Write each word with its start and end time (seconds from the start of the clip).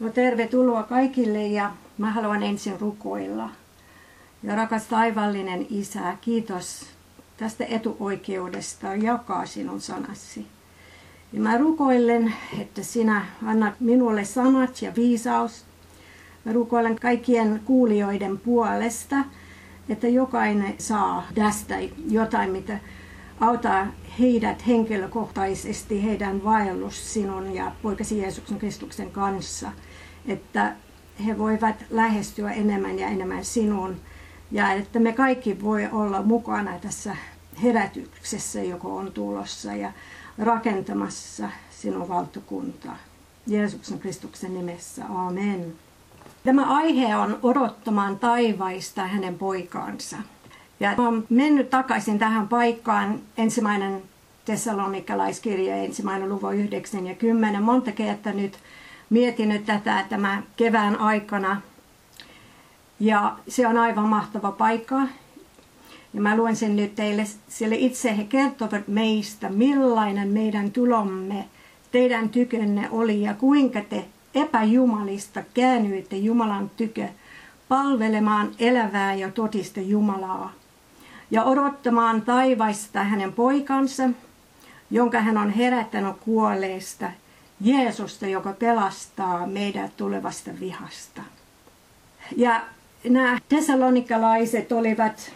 No 0.00 0.10
tervetuloa 0.10 0.82
kaikille 0.82 1.46
ja 1.46 1.70
mä 1.98 2.10
haluan 2.10 2.42
ensin 2.42 2.80
rukoilla. 2.80 3.50
Ja 4.42 4.56
rakas 4.56 4.86
taivallinen 4.86 5.66
Isä, 5.70 6.16
kiitos 6.20 6.86
tästä 7.36 7.64
etuoikeudesta 7.64 8.94
jakaa 8.94 9.46
sinun 9.46 9.80
sanasi. 9.80 10.46
Ja 11.32 11.40
mä 11.40 11.58
rukoilen, 11.58 12.34
että 12.60 12.82
sinä 12.82 13.26
annat 13.46 13.80
minulle 13.80 14.24
sanat 14.24 14.82
ja 14.82 14.92
viisaus. 14.96 15.64
Mä 16.44 16.52
rukoilen 16.52 16.96
kaikkien 17.00 17.60
kuulijoiden 17.64 18.38
puolesta, 18.38 19.16
että 19.88 20.08
jokainen 20.08 20.74
saa 20.78 21.26
tästä 21.34 21.74
jotain, 22.08 22.50
mitä 22.50 22.78
auttaa 23.40 23.86
heidät 24.18 24.66
henkilökohtaisesti, 24.66 26.04
heidän 26.04 26.44
vaellus 26.44 27.14
sinun 27.14 27.54
ja 27.54 27.72
poikasi 27.82 28.18
Jeesuksen 28.18 28.58
Kristuksen 28.58 29.10
kanssa, 29.10 29.72
että 30.26 30.72
he 31.26 31.38
voivat 31.38 31.76
lähestyä 31.90 32.50
enemmän 32.50 32.98
ja 32.98 33.08
enemmän 33.08 33.44
sinun 33.44 33.96
ja 34.50 34.72
että 34.72 34.98
me 34.98 35.12
kaikki 35.12 35.62
voi 35.62 35.88
olla 35.92 36.22
mukana 36.22 36.78
tässä 36.78 37.16
herätyksessä, 37.62 38.62
joka 38.62 38.88
on 38.88 39.12
tulossa 39.12 39.74
ja 39.74 39.92
rakentamassa 40.38 41.48
sinun 41.70 42.08
valtakuntaa. 42.08 42.96
Jeesuksen 43.46 43.98
Kristuksen 43.98 44.54
nimessä. 44.54 45.04
Amen. 45.08 45.74
Tämä 46.44 46.76
aihe 46.76 47.16
on 47.16 47.38
odottamaan 47.42 48.18
taivaista 48.18 49.06
hänen 49.06 49.38
poikaansa. 49.38 50.16
Ja 50.84 50.94
olen 50.98 51.24
mennyt 51.30 51.70
takaisin 51.70 52.18
tähän 52.18 52.48
paikkaan 52.48 53.20
ensimmäinen 53.36 54.02
Tessalonikalaiskirja, 54.44 55.76
ensimmäinen 55.76 56.28
luvun 56.28 56.54
9 56.54 57.06
ja 57.06 57.14
10. 57.14 57.62
Monta 57.62 57.92
kertaa 57.92 58.32
nyt 58.32 58.58
mietinyt 59.10 59.64
tätä 59.64 60.04
tämä 60.08 60.42
kevään 60.56 61.00
aikana. 61.00 61.60
Ja 63.00 63.36
se 63.48 63.66
on 63.66 63.78
aivan 63.78 64.08
mahtava 64.08 64.52
paikka. 64.52 64.94
Ja 66.14 66.20
mä 66.20 66.36
luen 66.36 66.56
sen 66.56 66.76
nyt 66.76 66.94
teille, 66.94 67.24
sillä 67.48 67.74
itse 67.74 68.16
he 68.16 68.24
kertovat 68.24 68.88
meistä, 68.88 69.48
millainen 69.48 70.28
meidän 70.28 70.70
tulomme 70.70 71.44
teidän 71.92 72.28
tykönne 72.28 72.88
oli 72.90 73.22
ja 73.22 73.34
kuinka 73.34 73.80
te 73.80 74.04
epäjumalista 74.34 75.42
käännyitte 75.54 76.16
Jumalan 76.16 76.70
tykö 76.76 77.08
palvelemaan 77.68 78.50
elävää 78.58 79.14
ja 79.14 79.30
totista 79.30 79.80
Jumalaa 79.80 80.52
ja 81.34 81.44
odottamaan 81.44 82.22
taivaista 82.22 83.04
hänen 83.04 83.32
poikansa, 83.32 84.02
jonka 84.90 85.20
hän 85.20 85.38
on 85.38 85.50
herättänyt 85.50 86.16
kuolleesta, 86.20 87.10
Jeesusta, 87.60 88.26
joka 88.26 88.52
pelastaa 88.52 89.46
meidät 89.46 89.96
tulevasta 89.96 90.50
vihasta. 90.60 91.22
Ja 92.36 92.60
nämä 93.08 93.38
tesalonikalaiset 93.48 94.72
olivat 94.72 95.32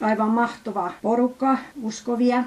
aivan 0.00 0.30
mahtava 0.30 0.92
porukka, 1.02 1.58
uskovia. 1.82 2.44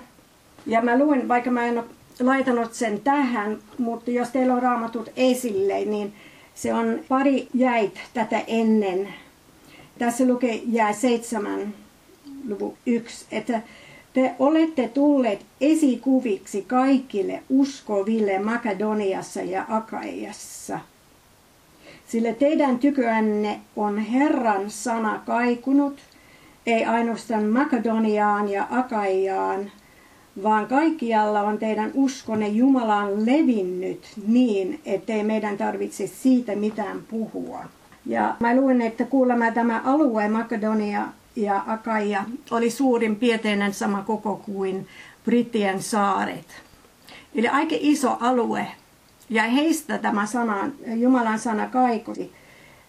Ja 0.65 0.81
mä 0.81 0.97
luen, 0.97 1.27
vaikka 1.27 1.51
mä 1.51 1.65
en 1.65 1.77
ole 1.77 1.85
laitanut 2.19 2.73
sen 2.73 3.01
tähän, 3.01 3.57
mutta 3.77 4.11
jos 4.11 4.29
teillä 4.29 4.53
on 4.53 4.63
raamatut 4.63 5.09
esille, 5.15 5.85
niin 5.85 6.13
se 6.55 6.73
on 6.73 6.99
pari 7.09 7.47
jäit 7.53 7.99
tätä 8.13 8.43
ennen. 8.47 9.13
Tässä 9.99 10.25
lukee 10.25 10.61
jää 10.65 10.93
seitsemän 10.93 11.73
luvu 12.47 12.77
yksi, 12.85 13.25
että 13.31 13.61
te 14.13 14.35
olette 14.39 14.87
tulleet 14.87 15.45
esikuviksi 15.61 16.61
kaikille 16.61 17.43
uskoville 17.49 18.39
Makedoniassa 18.39 19.41
ja 19.41 19.65
Akaiassa. 19.69 20.79
Sillä 22.07 22.33
teidän 22.33 22.79
tyköänne 22.79 23.59
on 23.75 23.97
Herran 23.97 24.69
sana 24.69 25.21
kaikunut, 25.25 25.99
ei 26.65 26.85
ainoastaan 26.85 27.43
Makedoniaan 27.43 28.49
ja 28.49 28.67
Akaiaan, 28.69 29.71
vaan 30.43 30.67
kaikkialla 30.67 31.41
on 31.41 31.57
teidän 31.57 31.91
uskonne 31.93 32.47
Jumalaan 32.47 33.25
levinnyt 33.25 34.07
niin, 34.27 34.81
ettei 34.85 35.23
meidän 35.23 35.57
tarvitse 35.57 36.07
siitä 36.07 36.55
mitään 36.55 36.99
puhua. 37.09 37.59
Ja 38.05 38.35
mä 38.39 38.55
luin, 38.55 38.81
että 38.81 39.05
kuulemma 39.05 39.51
tämä 39.51 39.81
alue 39.85 40.27
Makedonia 40.27 41.01
ja 41.37 41.63
Akaia 41.67 42.23
oli 42.51 42.69
suurin 42.69 43.15
piirteinen 43.15 43.73
sama 43.73 44.01
koko 44.01 44.35
kuin 44.35 44.87
Brittien 45.25 45.83
saaret. 45.83 46.45
Eli 47.35 47.47
aika 47.47 47.75
iso 47.79 48.17
alue. 48.19 48.67
Ja 49.29 49.43
heistä 49.43 49.97
tämä 49.97 50.25
sana, 50.25 50.71
Jumalan 50.95 51.39
sana 51.39 51.67
kaikosi 51.67 52.31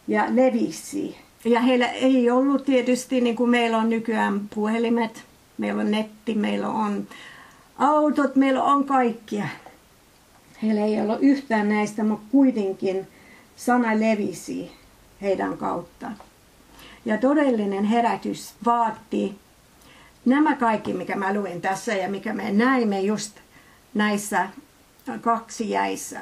ja 0.08 0.26
levisi. 0.28 1.16
Ja 1.44 1.60
heillä 1.60 1.86
ei 1.86 2.30
ollut 2.30 2.64
tietysti, 2.64 3.20
niin 3.20 3.36
kuin 3.36 3.50
meillä 3.50 3.78
on 3.78 3.90
nykyään 3.90 4.48
puhelimet, 4.54 5.24
meillä 5.58 5.80
on 5.80 5.90
netti, 5.90 6.34
meillä 6.34 6.68
on 6.68 7.08
autot, 7.78 8.36
meillä 8.36 8.62
on 8.62 8.84
kaikkia. 8.84 9.48
Heillä 10.62 10.84
ei 10.84 11.00
ollut 11.00 11.18
yhtään 11.20 11.68
näistä, 11.68 12.04
mutta 12.04 12.26
kuitenkin 12.32 13.06
sana 13.56 14.00
levisi 14.00 14.72
heidän 15.22 15.56
kautta. 15.56 16.10
Ja 17.04 17.18
todellinen 17.18 17.84
herätys 17.84 18.54
vaatti 18.66 19.38
nämä 20.24 20.56
kaikki, 20.56 20.92
mikä 20.92 21.16
mä 21.16 21.34
luen 21.34 21.60
tässä 21.60 21.94
ja 21.94 22.08
mikä 22.08 22.34
me 22.34 22.52
näimme 22.52 23.00
just 23.00 23.38
näissä 23.94 24.48
kaksi 25.20 25.70
jäissä, 25.70 26.20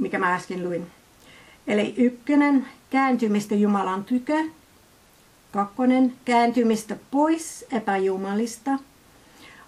mikä 0.00 0.18
mä 0.18 0.34
äsken 0.34 0.64
luin. 0.64 0.86
Eli 1.66 1.94
ykkönen, 1.96 2.66
kääntymistä 2.90 3.54
Jumalan 3.54 4.04
tykö. 4.04 4.44
Kakkonen, 5.52 6.12
kääntymistä 6.24 6.96
pois 7.10 7.64
epäjumalista. 7.72 8.70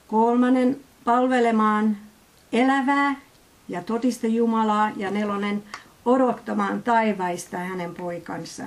Kolmannen, 0.08 0.80
palvelemaan 1.04 1.96
elävää 2.52 3.16
ja 3.68 3.82
totista 3.82 4.26
Jumalaa. 4.26 4.90
Ja 4.96 5.10
nelonen, 5.10 5.62
odottamaan 6.04 6.82
taivaista 6.82 7.58
hänen 7.58 7.94
poikansa. 7.94 8.64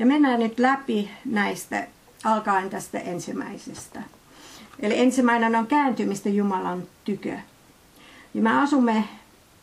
Ja 0.00 0.06
mennään 0.06 0.40
nyt 0.40 0.58
läpi 0.58 1.10
näistä 1.24 1.86
alkaen 2.24 2.70
tästä 2.70 2.98
ensimmäisestä. 2.98 4.02
Eli 4.80 4.98
ensimmäinen 4.98 5.56
on 5.56 5.66
kääntymistä 5.66 6.28
Jumalan 6.28 6.82
tykö. 7.04 7.38
Ja 8.34 8.42
me 8.42 8.60
asumme 8.62 9.04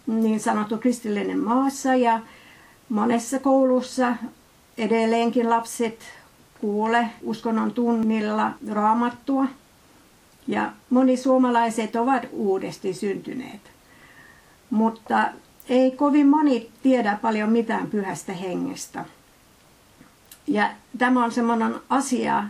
niin 0.07 0.39
sanottu 0.39 0.77
kristillinen 0.77 1.39
maassa 1.39 1.95
ja 1.95 2.19
monessa 2.89 3.39
koulussa 3.39 4.15
edelleenkin 4.77 5.49
lapset 5.49 5.99
kuule 6.61 7.09
uskonnon 7.23 7.71
tunnilla 7.71 8.51
raamattua. 8.71 9.45
Ja 10.47 10.71
moni 10.89 11.17
suomalaiset 11.17 11.95
ovat 11.95 12.23
uudesti 12.31 12.93
syntyneet. 12.93 13.61
Mutta 14.69 15.29
ei 15.69 15.91
kovin 15.91 16.27
moni 16.27 16.71
tiedä 16.83 17.17
paljon 17.21 17.49
mitään 17.49 17.87
pyhästä 17.87 18.33
hengestä. 18.33 19.05
Ja 20.47 20.69
tämä 20.97 21.25
on 21.25 21.31
semmoinen 21.31 21.75
asia, 21.89 22.43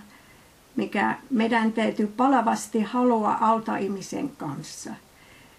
mikä 0.76 1.16
meidän 1.30 1.72
täytyy 1.72 2.08
palavasti 2.08 2.82
halua 2.82 3.38
auttaa 3.42 3.78
ihmisen 3.78 4.30
kanssa. 4.30 4.92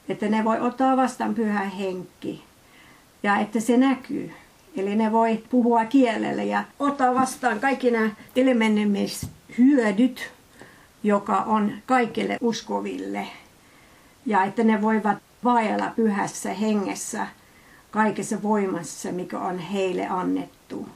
Että 0.08 0.28
ne 0.28 0.44
voi 0.44 0.60
ottaa 0.60 0.96
vastaan 0.96 1.34
pyhä 1.34 1.60
henki 1.60 2.44
ja 3.22 3.38
että 3.38 3.60
se 3.60 3.76
näkyy. 3.76 4.32
Eli 4.76 4.96
ne 4.96 5.12
voi 5.12 5.44
puhua 5.50 5.84
kielellä 5.84 6.42
ja 6.42 6.64
ottaa 6.78 7.14
vastaan 7.14 7.60
kaikki 7.60 7.90
nämä 7.90 8.10
hyödyt, 9.58 10.30
joka 11.02 11.36
on 11.36 11.72
kaikille 11.86 12.38
uskoville. 12.40 13.26
Ja 14.26 14.44
että 14.44 14.64
ne 14.64 14.82
voivat 14.82 15.18
vaella 15.44 15.92
pyhässä 15.96 16.52
hengessä 16.52 17.26
kaikessa 17.90 18.42
voimassa, 18.42 19.12
mikä 19.12 19.38
on 19.38 19.58
heille 19.58 20.06
annettu. 20.06 20.88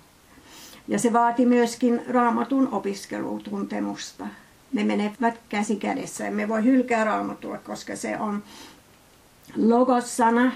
Ja 0.88 0.98
se 0.98 1.12
vaati 1.12 1.46
myöskin 1.46 2.02
raamatun 2.08 2.68
opiskelutuntemusta. 2.72 4.26
Ne 4.72 4.84
menevät 4.84 5.40
käsi 5.48 5.76
kädessä. 5.76 6.26
Emme 6.26 6.48
voi 6.48 6.64
hylkää 6.64 7.04
raamatua, 7.04 7.58
koska 7.58 7.96
se 7.96 8.18
on 8.18 8.42
logossana. 9.56 10.52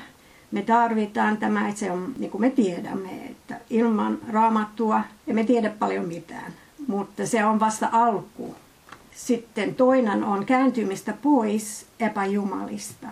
Me 0.51 0.63
tarvitaan 0.63 1.37
tämä, 1.37 1.69
että 1.69 1.81
se 1.81 1.91
on, 1.91 2.15
niin 2.19 2.31
kuin 2.31 2.41
me 2.41 2.51
tiedämme, 2.51 3.11
että 3.31 3.61
ilman 3.71 4.19
raamattua 4.29 5.01
emme 5.27 5.45
tiedä 5.45 5.71
paljon 5.71 6.05
mitään. 6.09 6.53
Mutta 6.87 7.27
se 7.27 7.45
on 7.45 7.61
vasta 7.61 7.89
alku. 7.93 8.55
Sitten 9.15 9.75
toinen 9.75 10.25
on 10.25 10.47
kääntymistä 10.47 11.15
pois 11.23 11.87
epäjumalista. 12.01 13.07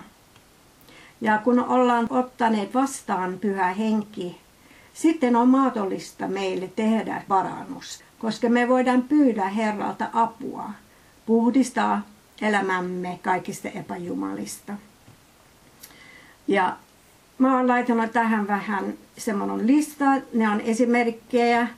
Ja 1.20 1.38
kun 1.38 1.64
ollaan 1.64 2.06
ottaneet 2.11 2.75
vastaan 2.75 3.38
pyhä 3.40 3.66
henki, 3.66 4.40
sitten 4.94 5.37
on 5.37 5.49
mahdollista 5.49 6.29
meille 6.29 6.70
tehdä 6.76 7.23
parannus, 7.29 8.05
koska 8.19 8.49
me 8.49 8.69
voidaan 8.69 9.02
pyydä 9.02 9.49
Herralta 9.49 10.08
apua, 10.12 10.70
puhdistaa 11.26 12.02
elämämme 12.43 13.19
kaikista 13.23 13.69
epäjumalista. 13.69 14.73
Ja 16.49 16.76
mä 17.38 17.56
oon 17.56 17.69
laittanut 17.69 18.12
tähän 18.12 18.46
vähän 18.46 18.94
semmoinen 19.19 19.67
lista. 19.67 20.05
Ne 20.32 20.49
on 20.49 20.61
esimerkkejä. 20.61 21.69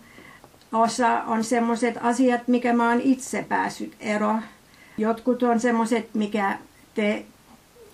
Osa 0.72 1.22
on 1.22 1.44
semmoiset 1.44 1.94
asiat, 2.02 2.48
mikä 2.48 2.72
mä 2.72 2.88
oon 2.88 3.00
itse 3.00 3.42
päässyt 3.48 3.96
ero. 4.00 4.34
Jotkut 4.98 5.42
on 5.42 5.60
semmoiset, 5.60 6.14
mikä 6.14 6.58
te 6.94 7.24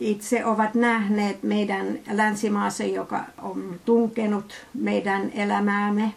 itse 0.03 0.45
ovat 0.45 0.75
nähneet 0.75 1.43
meidän 1.43 1.99
länsimaassa, 2.11 2.85
joka 2.85 3.21
on 3.43 3.81
tunkenut 3.85 4.55
meidän 4.75 5.31
elämäämme. 5.35 6.15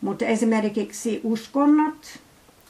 Mutta 0.00 0.24
esimerkiksi 0.24 1.20
uskonnot 1.24 2.18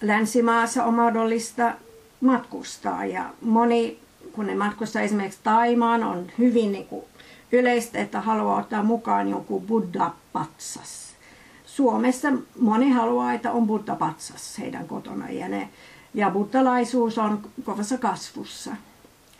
länsimaassa 0.00 0.84
on 0.84 0.94
mahdollista 0.94 1.74
matkustaa 2.20 3.04
ja 3.04 3.24
moni, 3.40 3.98
kun 4.32 4.46
ne 4.46 4.54
matkustaa 4.54 5.02
esimerkiksi 5.02 5.40
Taimaan, 5.42 6.04
on 6.04 6.26
hyvin 6.38 6.72
niin 6.72 6.86
kuin 6.86 7.04
yleistä, 7.52 7.98
että 7.98 8.20
haluaa 8.20 8.60
ottaa 8.60 8.82
mukaan 8.82 9.28
jonkun 9.28 9.66
Buddha-patsas. 9.66 11.12
Suomessa 11.66 12.28
moni 12.60 12.90
haluaa, 12.90 13.32
että 13.32 13.52
on 13.52 13.66
Buddha-patsas 13.66 14.58
heidän 14.58 14.88
kotona 14.88 15.30
ja, 15.30 15.48
ne, 15.48 15.68
ja 16.14 16.30
buddhalaisuus 16.30 17.18
on 17.18 17.40
kovassa 17.64 17.98
kasvussa. 17.98 18.70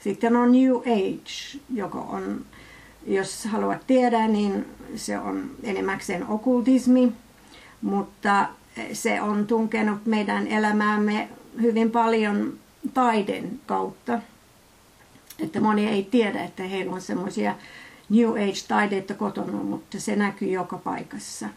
Sitten 0.02 0.37
on 0.37 0.52
New 0.52 0.76
Age, 0.76 1.60
joka 1.75 1.99
on, 1.99 2.44
jos 3.06 3.44
haluat 3.44 3.87
tiedä, 3.87 4.28
niin 4.28 4.66
se 4.96 5.19
on 5.19 5.50
enemmäkseen 5.62 6.26
okultismi, 6.26 7.12
mutta 7.82 8.49
se 8.93 9.20
on 9.20 9.46
tunkenut 9.46 10.06
meidän 10.06 10.46
elämäämme 10.46 11.28
hyvin 11.60 11.90
paljon 11.90 12.52
taiden 12.94 13.60
kautta. 13.66 14.19
Että 15.38 15.60
moni 15.60 15.88
ei 15.88 16.02
tiedä, 16.02 16.44
että 16.44 16.62
heillä 16.62 16.93
on 16.93 17.00
semmoisia 17.00 17.55
New 18.08 18.31
Age-taidetta 18.31 19.14
kotona, 19.14 19.52
mutta 19.52 20.00
se 20.00 20.16
näkyy 20.16 20.48
joka 20.48 20.78
paikassa. 20.78 21.48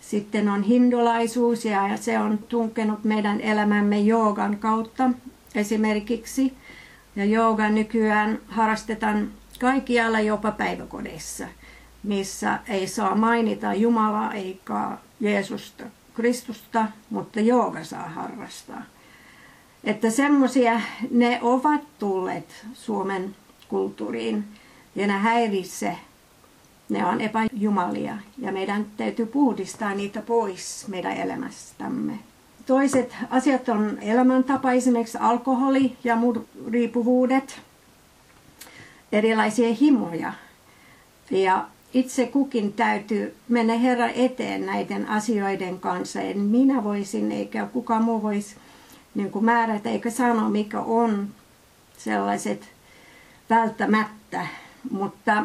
Sitten 0.00 0.48
on 0.48 0.62
hindulaisuus 0.62 1.64
ja 1.64 1.96
se 1.96 2.18
on 2.18 2.38
tunkenut 2.38 3.04
meidän 3.04 3.40
elämämme 3.40 4.00
joogan 4.00 4.56
kautta 4.56 5.10
esimerkiksi. 5.54 6.54
Ja 7.16 7.24
jooga 7.24 7.68
nykyään 7.68 8.38
harrastetaan 8.48 9.30
kaikkialla 9.60 10.20
jopa 10.20 10.50
päiväkodeissa, 10.50 11.46
missä 12.02 12.58
ei 12.68 12.86
saa 12.86 13.14
mainita 13.14 13.74
Jumalaa 13.74 14.32
eikä 14.32 14.90
Jeesusta, 15.20 15.84
Kristusta, 16.14 16.86
mutta 17.10 17.40
jooga 17.40 17.84
saa 17.84 18.08
harrastaa. 18.08 18.82
Että 19.84 20.10
semmoisia 20.10 20.80
ne 21.10 21.38
ovat 21.42 21.80
tulleet 21.98 22.66
Suomen 22.74 23.36
kulttuuriin 23.68 24.44
ja 24.94 25.06
ne 25.06 25.12
häiritsee. 25.12 25.98
Ne 26.88 27.04
on 27.06 27.20
epäjumalia 27.20 28.18
ja 28.38 28.52
meidän 28.52 28.86
täytyy 28.96 29.26
puhdistaa 29.26 29.94
niitä 29.94 30.22
pois 30.22 30.84
meidän 30.88 31.16
elämästämme. 31.16 32.18
Toiset 32.66 33.16
asiat 33.30 33.68
on 33.68 33.98
elämäntapa, 34.00 34.72
esimerkiksi 34.72 35.18
alkoholi 35.18 35.96
ja 36.04 36.16
muut 36.16 36.48
riippuvuudet, 36.70 37.60
erilaisia 39.12 39.74
himoja. 39.74 40.32
Ja 41.30 41.68
itse 41.94 42.26
kukin 42.26 42.72
täytyy 42.72 43.36
mennä 43.48 43.74
Herra 43.78 44.08
eteen 44.08 44.66
näiden 44.66 45.08
asioiden 45.08 45.80
kanssa. 45.80 46.20
En 46.20 46.38
minä 46.38 46.84
voisin 46.84 47.32
eikä 47.32 47.66
kukaan 47.66 48.04
muu 48.04 48.22
voisi 48.22 48.56
niin 49.14 49.30
kuin 49.30 49.44
määrätä 49.44 49.90
eikä 49.90 50.10
sanoa, 50.10 50.48
mikä 50.48 50.80
on 50.80 51.28
sellaiset 51.98 52.68
välttämättä. 53.50 54.46
Mutta 54.90 55.44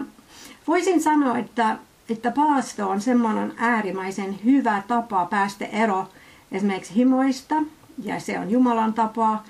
voisin 0.67 1.01
sanoa, 1.01 1.37
että, 1.37 1.77
että 2.09 2.31
paasto 2.31 2.89
on 2.89 3.01
semmoinen 3.01 3.53
äärimmäisen 3.57 4.39
hyvä 4.45 4.83
tapa 4.87 5.25
päästä 5.25 5.65
ero 5.65 6.07
esimerkiksi 6.51 6.95
himoista, 6.95 7.55
ja 8.03 8.19
se 8.19 8.39
on 8.39 8.51
Jumalan 8.51 8.93
tapa. 8.93 9.43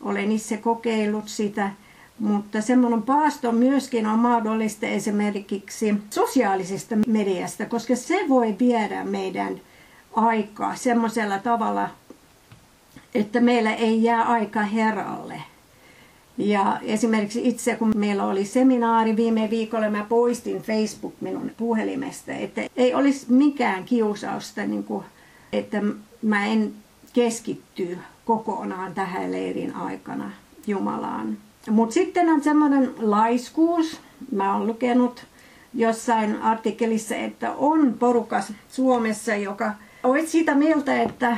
Olen 0.00 0.32
itse 0.32 0.56
kokeillut 0.56 1.28
sitä, 1.28 1.70
mutta 2.18 2.60
semmoinen 2.60 3.02
paasto 3.02 3.52
myöskin 3.52 4.06
on 4.06 4.18
mahdollista 4.18 4.86
esimerkiksi 4.86 5.94
sosiaalisesta 6.10 6.96
mediasta, 7.06 7.66
koska 7.66 7.96
se 7.96 8.24
voi 8.28 8.56
viedä 8.58 9.04
meidän 9.04 9.60
aikaa 10.14 10.76
semmoisella 10.76 11.38
tavalla, 11.38 11.88
että 13.14 13.40
meillä 13.40 13.74
ei 13.74 14.02
jää 14.02 14.22
aika 14.22 14.62
Herralle. 14.62 15.42
Ja 16.38 16.80
esimerkiksi 16.82 17.48
itse, 17.48 17.76
kun 17.76 17.92
meillä 17.96 18.24
oli 18.24 18.44
seminaari 18.44 19.16
viime 19.16 19.50
viikolla, 19.50 19.90
mä 19.90 20.06
poistin 20.08 20.62
Facebook 20.62 21.14
minun 21.20 21.50
puhelimesta, 21.56 22.32
että 22.32 22.62
ei 22.76 22.94
olisi 22.94 23.26
mikään 23.28 23.84
kiusausta, 23.84 24.66
niin 24.66 24.84
kuin, 24.84 25.04
että 25.52 25.82
mä 26.22 26.46
en 26.46 26.74
keskitty 27.12 27.98
kokonaan 28.24 28.94
tähän 28.94 29.32
leirin 29.32 29.76
aikana 29.76 30.30
Jumalaan. 30.66 31.38
Mutta 31.70 31.94
sitten 31.94 32.28
on 32.28 32.42
semmoinen 32.42 32.94
laiskuus. 32.98 34.00
Mä 34.32 34.54
oon 34.54 34.66
lukenut 34.66 35.24
jossain 35.74 36.42
artikkelissa, 36.42 37.16
että 37.16 37.52
on 37.52 37.94
porukas 37.98 38.52
Suomessa, 38.68 39.34
joka 39.34 39.72
olisi 40.02 40.30
sitä 40.30 40.54
mieltä, 40.54 41.02
että 41.02 41.36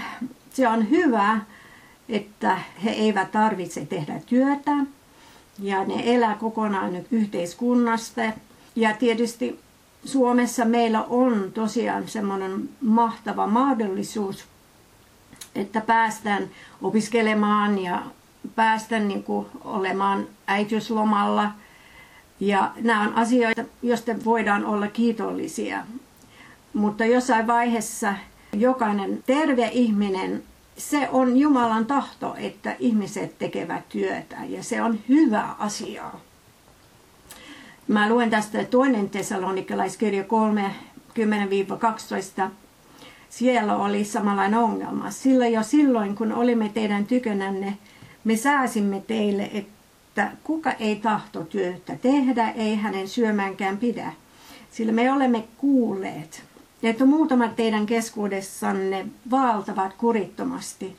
se 0.51 0.69
on 0.69 0.91
hyvä, 0.91 1.41
että 2.09 2.59
he 2.85 2.91
eivät 2.91 3.33
tarvitse 3.33 3.87
tehdä 3.87 4.21
työtä 4.27 4.71
ja 5.59 5.85
ne 5.85 6.15
elää 6.15 6.35
kokonaan 6.35 6.93
nyt 6.93 7.07
yhteiskunnasta. 7.11 8.23
Ja 8.77 8.95
tietysti 8.95 9.61
Suomessa 10.05 10.65
meillä 10.65 11.03
on 11.03 11.51
tosiaan 11.55 12.09
semmoinen 12.09 12.69
mahtava 12.81 13.47
mahdollisuus, 13.47 14.45
että 15.55 15.81
päästään 15.81 16.51
opiskelemaan 16.83 17.79
ja 17.79 18.03
päästään 18.55 19.09
niin 19.09 19.23
kuin 19.23 19.47
olemaan 19.65 20.27
äitiyslomalla. 20.47 21.51
Ja 22.41 22.71
nämä 22.81 23.03
on 23.03 23.15
asioita, 23.15 23.65
joista 23.83 24.13
voidaan 24.25 24.65
olla 24.65 24.89
kiitollisia. 24.89 25.87
Mutta 26.75 27.05
jossain 27.05 27.47
vaiheessa 27.47 28.15
jokainen 28.53 29.23
terve 29.27 29.71
ihminen 29.73 30.43
se 30.77 31.09
on 31.13 31.37
Jumalan 31.37 31.87
tahto, 31.87 32.35
että 32.39 32.77
ihmiset 32.79 33.39
tekevät 33.39 33.89
työtä 33.89 34.37
ja 34.49 34.63
se 34.63 34.83
on 34.83 34.99
hyvä 35.09 35.55
asia. 35.59 36.11
Mä 37.89 38.09
luen 38.09 38.31
tästä 38.31 38.65
toinen 38.65 39.11
tesalonikkalaiskirja 39.11 40.25
3, 40.25 40.75
10-12. 42.45 42.51
Siellä 43.33 43.77
oli 43.77 44.05
samanlainen 44.05 44.59
ongelma. 44.59 45.11
Sillä 45.11 45.49
jo 45.49 45.63
silloin, 45.63 46.15
kun 46.15 46.33
olimme 46.33 46.69
teidän 46.75 47.07
tykönänne, 47.07 47.79
me 48.25 48.37
sääsimme 48.37 49.03
teille, 49.07 49.51
että 49.55 50.33
kuka 50.45 50.73
ei 50.73 50.97
tahto 50.97 51.45
työtä 51.45 51.97
tehdä, 52.03 52.51
ei 52.51 52.77
hänen 52.77 53.09
syömäänkään 53.09 53.79
pidä. 53.79 54.13
Sillä 54.71 54.93
me 54.93 55.13
olemme 55.13 55.45
kuulleet, 55.59 56.45
että 56.83 57.05
muutamat 57.05 57.57
teidän 57.57 57.87
keskuudessanne 57.87 59.07
valtavat 59.31 59.95
kurittomasti. 59.95 60.97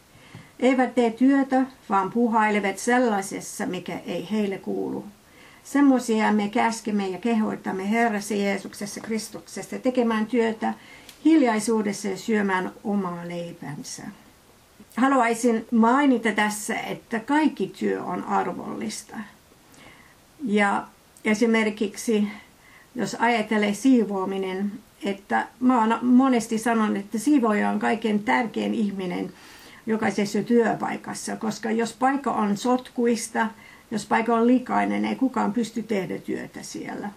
Eivät 0.59 0.95
tee 0.95 1.11
työtä, 1.11 1.65
vaan 1.89 2.11
puhailevat 2.11 2.77
sellaisessa, 2.77 3.65
mikä 3.65 3.99
ei 4.05 4.27
heille 4.31 4.57
kuulu. 4.57 5.05
Semmoisia 5.63 6.31
me 6.31 6.49
käskemme 6.49 7.07
ja 7.07 7.17
kehoitamme 7.17 7.89
Herrassa 7.89 8.33
Jeesuksessa 8.33 9.01
Kristuksessa 9.01 9.79
tekemään 9.79 10.25
työtä 10.25 10.73
hiljaisuudessa 11.25 12.07
ja 12.07 12.17
syömään 12.17 12.71
omaa 12.83 13.27
leipänsä. 13.27 14.03
Haluaisin 14.97 15.67
mainita 15.71 16.31
tässä, 16.31 16.75
että 16.75 17.19
kaikki 17.19 17.67
työ 17.79 18.03
on 18.03 18.23
arvollista. 18.23 19.17
Ja 20.43 20.87
esimerkiksi 21.25 22.27
jos 22.95 23.15
ajattelee 23.19 23.73
siivoaminen, 23.73 24.71
että 25.03 25.47
mä 25.59 25.79
oon 25.79 25.99
monesti 26.01 26.57
sanonut, 26.57 26.97
että 26.97 27.17
siivoja 27.17 27.69
on 27.69 27.79
kaiken 27.79 28.19
tärkein 28.19 28.73
ihminen 28.73 29.33
jokaisessa 29.85 30.43
työpaikassa, 30.43 31.35
koska 31.35 31.71
jos 31.71 31.93
paikka 31.93 32.31
on 32.31 32.57
sotkuista, 32.57 33.47
jos 33.91 34.05
paikka 34.05 34.35
on 34.35 34.47
likainen, 34.47 35.05
ei 35.05 35.15
kukaan 35.15 35.53
pysty 35.53 35.83
tehdä 35.83 36.17
työtä 36.17 36.63
siellä. 36.63 37.09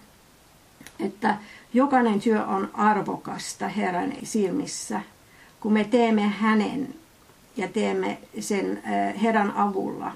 Että 1.00 1.36
jokainen 1.74 2.20
työ 2.20 2.44
on 2.44 2.70
arvokasta 2.74 3.68
Herran 3.68 4.12
silmissä, 4.22 5.00
kun 5.60 5.72
me 5.72 5.84
teemme 5.84 6.22
hänen 6.22 6.94
ja 7.56 7.68
teemme 7.68 8.18
sen 8.40 8.82
Herran 9.22 9.52
avulla. 9.56 10.12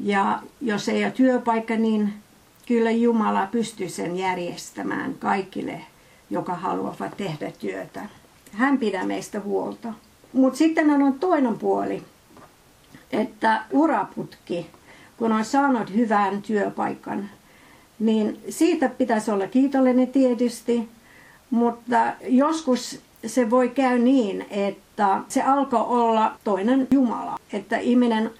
Ja 0.00 0.42
jos 0.60 0.88
ei 0.88 1.04
ole 1.04 1.12
työpaikka, 1.12 1.76
niin 1.76 2.14
kyllä 2.66 2.90
Jumala 2.90 3.46
pystyy 3.46 3.88
sen 3.88 4.16
järjestämään 4.16 5.14
kaikille 5.14 5.80
joka 6.30 6.54
haluavat 6.54 7.16
tehdä 7.16 7.50
työtä. 7.50 8.06
Hän 8.52 8.78
pidää 8.78 9.04
meistä 9.04 9.40
huolta. 9.40 9.92
Mutta 10.32 10.58
sitten 10.58 10.90
on 10.90 11.18
toinen 11.18 11.58
puoli, 11.58 12.02
että 13.12 13.62
uraputki, 13.70 14.66
kun 15.16 15.32
on 15.32 15.44
saanut 15.44 15.94
hyvän 15.94 16.42
työpaikan, 16.42 17.30
niin 17.98 18.40
siitä 18.48 18.88
pitäisi 18.88 19.30
olla 19.30 19.46
kiitollinen 19.46 20.08
tietysti, 20.08 20.88
mutta 21.50 22.12
joskus 22.28 23.00
se 23.26 23.50
voi 23.50 23.68
käy 23.68 23.98
niin, 23.98 24.46
että 24.50 25.20
se 25.28 25.42
alkoi 25.42 25.80
olla 25.80 26.32
toinen 26.44 26.88
Jumala, 26.90 27.38
että 27.52 27.78
ihminen 27.78 28.30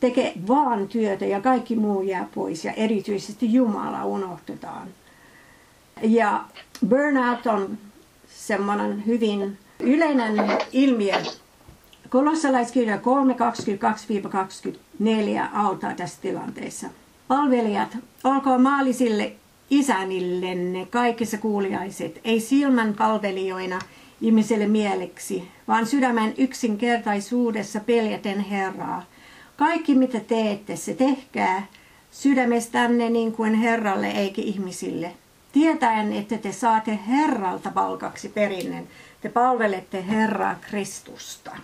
tekee 0.00 0.32
vaan 0.48 0.88
työtä 0.88 1.26
ja 1.26 1.40
kaikki 1.40 1.76
muu 1.76 2.02
jää 2.02 2.28
pois 2.34 2.64
ja 2.64 2.72
erityisesti 2.72 3.52
Jumala 3.52 4.04
unohdetaan. 4.04 4.88
Ja 6.02 6.44
burnout 6.88 7.46
on 7.46 7.78
semmoinen 8.28 9.06
hyvin 9.06 9.58
yleinen 9.80 10.34
ilmiö. 10.72 11.14
Kolossalaiskirja 12.08 12.98
3, 12.98 13.34
22-24 13.34 13.36
auttaa 15.52 15.94
tässä 15.94 16.18
tilanteessa. 16.22 16.86
Palvelijat, 17.28 17.96
olkoon 18.24 18.62
maallisille 18.62 19.32
isänillenne 19.70 20.86
kaikissa 20.86 21.38
kuuliaiset, 21.38 22.20
ei 22.24 22.40
silmän 22.40 22.94
palvelijoina 22.94 23.78
ihmiselle 24.20 24.66
mieleksi, 24.66 25.48
vaan 25.68 25.86
sydämen 25.86 26.34
yksinkertaisuudessa 26.38 27.80
peljäten 27.80 28.40
Herraa. 28.40 29.04
Kaikki 29.56 29.94
mitä 29.94 30.20
teette, 30.20 30.76
se 30.76 30.94
tehkää 30.94 31.66
sydämestänne 32.10 33.10
niin 33.10 33.32
kuin 33.32 33.54
Herralle 33.54 34.10
eikä 34.10 34.42
ihmisille. 34.42 35.12
Tietäen, 35.52 36.12
että 36.12 36.38
te 36.38 36.52
saatte 36.52 36.98
Herralta 37.08 37.70
palkaksi 37.70 38.28
perinnön. 38.28 38.88
Te 39.20 39.28
palvelette 39.28 40.04
Herraa 40.08 40.56
Kristusta. 40.70 41.56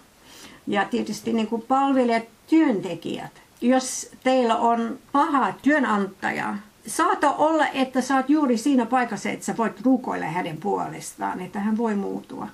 Ja 0.66 0.84
tietysti 0.84 1.32
niin 1.32 1.46
kuin 1.46 1.62
palvelijat 1.62 2.24
työntekijät. 2.46 3.43
Jos 3.60 4.10
teillä 4.22 4.56
on 4.56 4.98
paha 5.12 5.52
työnantaja, 5.62 6.54
saato 6.86 7.34
olla, 7.38 7.66
että 7.66 8.00
saat 8.00 8.30
juuri 8.30 8.56
siinä 8.56 8.86
paikassa, 8.86 9.30
että 9.30 9.46
sä 9.46 9.56
voit 9.56 9.80
rukoilla 9.80 10.26
hänen 10.26 10.56
puolestaan, 10.56 11.40
että 11.40 11.60
hän 11.60 11.76
voi 11.76 11.94
muuttua. 11.94 12.48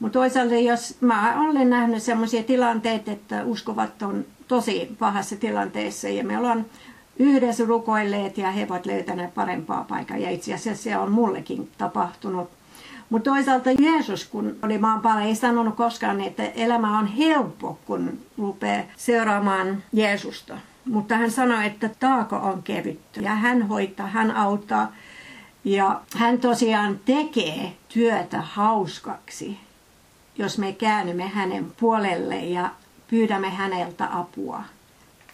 Mutta 0.00 0.18
toisaalta, 0.18 0.54
jos 0.54 0.96
mä 1.00 1.40
olen 1.50 1.70
nähnyt 1.70 2.02
sellaisia 2.02 2.42
tilanteita, 2.42 3.10
että 3.10 3.44
uskovat 3.44 4.02
on 4.02 4.24
tosi 4.48 4.96
pahassa 4.98 5.36
tilanteessa 5.36 6.08
ja 6.08 6.24
me 6.24 6.38
ollaan 6.38 6.66
yhdessä 7.18 7.64
rukoilleet 7.64 8.38
ja 8.38 8.50
he 8.50 8.66
ovat 8.70 8.86
löytäneet 8.86 9.34
parempaa 9.34 9.84
paikkaa. 9.88 10.16
Ja 10.16 10.30
itse 10.30 10.54
asiassa 10.54 10.82
se 10.82 10.96
on 10.96 11.12
mullekin 11.12 11.70
tapahtunut. 11.78 12.50
Mutta 13.10 13.30
toisaalta 13.30 13.70
Jeesus, 13.70 14.24
kun 14.24 14.56
oli 14.62 14.78
maan 14.78 15.00
päällä, 15.00 15.24
ei 15.24 15.34
sanonut 15.34 15.74
koskaan, 15.74 16.20
että 16.20 16.42
elämä 16.42 16.98
on 16.98 17.06
helppo, 17.06 17.78
kun 17.86 18.18
rupeaa 18.38 18.84
seuraamaan 18.96 19.82
Jeesusta. 19.92 20.58
Mutta 20.84 21.16
hän 21.16 21.30
sanoi, 21.30 21.66
että 21.66 21.90
taako 22.00 22.36
on 22.36 22.62
kevyttä 22.62 23.20
ja 23.20 23.30
hän 23.30 23.68
hoitaa, 23.68 24.06
hän 24.06 24.30
auttaa. 24.30 24.92
Ja 25.64 26.00
hän 26.16 26.38
tosiaan 26.38 27.00
tekee 27.04 27.72
työtä 27.88 28.40
hauskaksi, 28.40 29.58
jos 30.38 30.58
me 30.58 30.72
käännymme 30.72 31.28
hänen 31.28 31.72
puolelle 31.80 32.36
ja 32.36 32.70
pyydämme 33.08 33.50
häneltä 33.50 34.08
apua. 34.12 34.62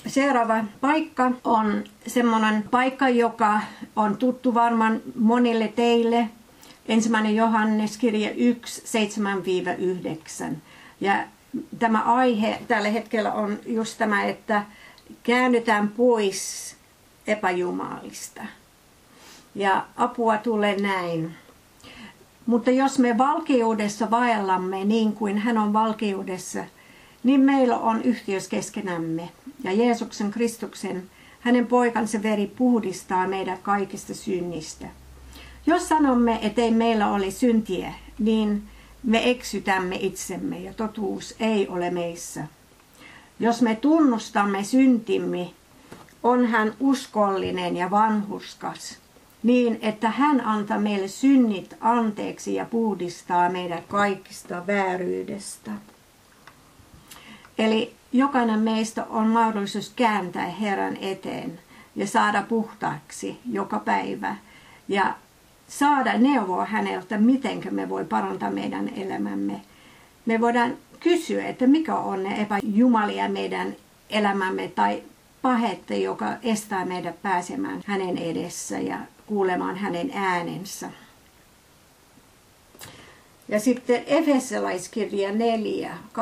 Seuraava 0.06 0.64
paikka 0.80 1.30
on 1.45 1.85
semmoinen 2.06 2.64
paikka, 2.71 3.09
joka 3.09 3.61
on 3.97 4.16
tuttu 4.16 4.54
varmaan 4.54 5.00
monille 5.21 5.68
teille. 5.68 6.28
Ensimmäinen 6.88 7.36
Johannes 7.36 7.96
kirja 7.96 8.30
1, 8.30 8.82
7-9. 10.50 10.54
Ja 11.00 11.24
tämä 11.78 12.02
aihe 12.02 12.58
tällä 12.68 12.88
hetkellä 12.88 13.32
on 13.32 13.58
just 13.66 13.98
tämä, 13.98 14.24
että 14.24 14.64
käännytään 15.22 15.88
pois 15.88 16.76
epäjumalista. 17.26 18.42
Ja 19.54 19.86
apua 19.96 20.38
tulee 20.38 20.80
näin. 20.80 21.34
Mutta 22.46 22.70
jos 22.70 22.98
me 22.98 23.18
valkeudessa 23.18 24.10
vaellamme 24.10 24.84
niin 24.84 25.12
kuin 25.12 25.38
hän 25.38 25.58
on 25.58 25.72
valkeudessa, 25.72 26.64
niin 27.24 27.40
meillä 27.40 27.78
on 27.78 28.02
yhteys 28.02 28.48
keskenämme. 28.48 29.28
Ja 29.64 29.72
Jeesuksen 29.72 30.30
Kristuksen, 30.30 31.10
hänen 31.40 31.66
poikansa 31.66 32.22
veri 32.22 32.46
puhdistaa 32.46 33.28
meidät 33.28 33.58
kaikista 33.62 34.14
synnistä. 34.14 34.86
Jos 35.66 35.88
sanomme, 35.88 36.38
ettei 36.42 36.70
meillä 36.70 37.08
ole 37.12 37.30
syntiä, 37.30 37.94
niin 38.18 38.62
me 39.02 39.30
eksytämme 39.30 39.96
itsemme 39.96 40.58
ja 40.58 40.75
totuus 40.75 41.35
ei 41.40 41.68
ole 41.68 41.90
meissä. 41.90 42.44
Jos 43.40 43.62
me 43.62 43.75
tunnustamme 43.75 44.64
syntimme, 44.64 45.50
on 46.23 46.46
hän 46.46 46.75
uskollinen 46.80 47.76
ja 47.76 47.90
vanhuskas, 47.90 48.99
niin 49.42 49.78
että 49.82 50.11
hän 50.11 50.40
antaa 50.40 50.78
meille 50.78 51.08
synnit 51.08 51.76
anteeksi 51.80 52.54
ja 52.54 52.64
puhdistaa 52.64 53.49
meidät 53.49 53.85
kaikista 53.88 54.66
vääryydestä. 54.66 55.70
Eli 57.58 57.94
jokainen 58.12 58.58
meistä 58.58 59.04
on 59.04 59.26
mahdollisuus 59.26 59.92
kääntää 59.96 60.46
Herran 60.46 60.96
eteen 61.00 61.58
ja 61.96 62.06
saada 62.06 62.42
puhtaaksi 62.42 63.38
joka 63.50 63.78
päivä 63.78 64.37
ja 64.88 65.14
saada 65.68 66.18
neuvoa 66.18 66.64
häneltä, 66.64 67.18
miten 67.18 67.62
me 67.70 67.88
voi 67.88 68.04
parantaa 68.04 68.50
meidän 68.50 68.88
elämämme. 68.88 69.61
Me 70.26 70.40
voidaan 70.40 70.76
kysyä, 71.00 71.46
että 71.46 71.66
mikä 71.66 71.94
on 71.94 72.23
ne 72.23 72.42
epäjumalia 72.42 73.28
meidän 73.28 73.76
elämämme 74.11 74.68
tai 74.68 75.02
pahetta, 75.42 75.94
joka 75.94 76.26
estää 76.42 76.85
meidät 76.85 77.23
pääsemään 77.23 77.80
hänen 77.87 78.18
edessä 78.18 78.78
ja 78.78 78.99
kuulemaan 79.26 79.76
hänen 79.76 80.11
äänensä. 80.14 80.90
Ja 83.49 83.61
sitten 83.61 84.02
Efesolaiskirja 84.06 85.32
4, 85.32 85.90
29-32. 86.14 86.18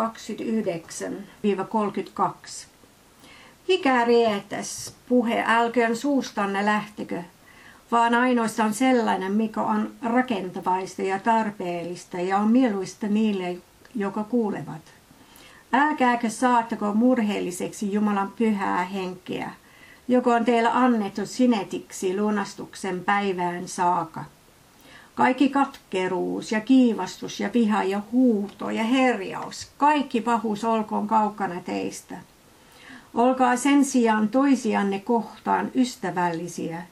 Mikä 3.68 4.04
rietäs 4.04 4.94
puhe, 5.08 5.44
älköön 5.46 5.96
suustanne 5.96 6.64
lähtekö, 6.64 7.22
vaan 7.90 8.14
ainoastaan 8.14 8.74
sellainen, 8.74 9.32
mikä 9.32 9.62
on 9.62 9.92
rakentavaista 10.02 11.02
ja 11.02 11.18
tarpeellista 11.18 12.20
ja 12.20 12.38
on 12.38 12.50
mieluista 12.50 13.06
niille, 13.06 13.56
joka 13.94 14.24
kuulevat. 14.24 14.80
Älkääkö 15.72 16.30
saattako 16.30 16.94
murheelliseksi 16.94 17.92
Jumalan 17.92 18.32
pyhää 18.36 18.84
henkeä, 18.84 19.50
joka 20.08 20.34
on 20.34 20.44
teillä 20.44 20.70
annettu 20.78 21.26
sinetiksi 21.26 22.20
lunastuksen 22.20 23.04
päivään 23.04 23.68
saaka. 23.68 24.24
Kaikki 25.14 25.48
katkeruus 25.48 26.52
ja 26.52 26.60
kiivastus 26.60 27.40
ja 27.40 27.50
viha 27.54 27.84
ja 27.84 28.00
huuto 28.12 28.70
ja 28.70 28.84
herjaus, 28.84 29.68
kaikki 29.78 30.20
pahuus 30.20 30.64
olkoon 30.64 31.06
kaukana 31.06 31.60
teistä. 31.60 32.14
Olkaa 33.14 33.56
sen 33.56 33.84
sijaan 33.84 34.28
toisianne 34.28 34.98
kohtaan 34.98 35.70
ystävällisiä, 35.74 36.82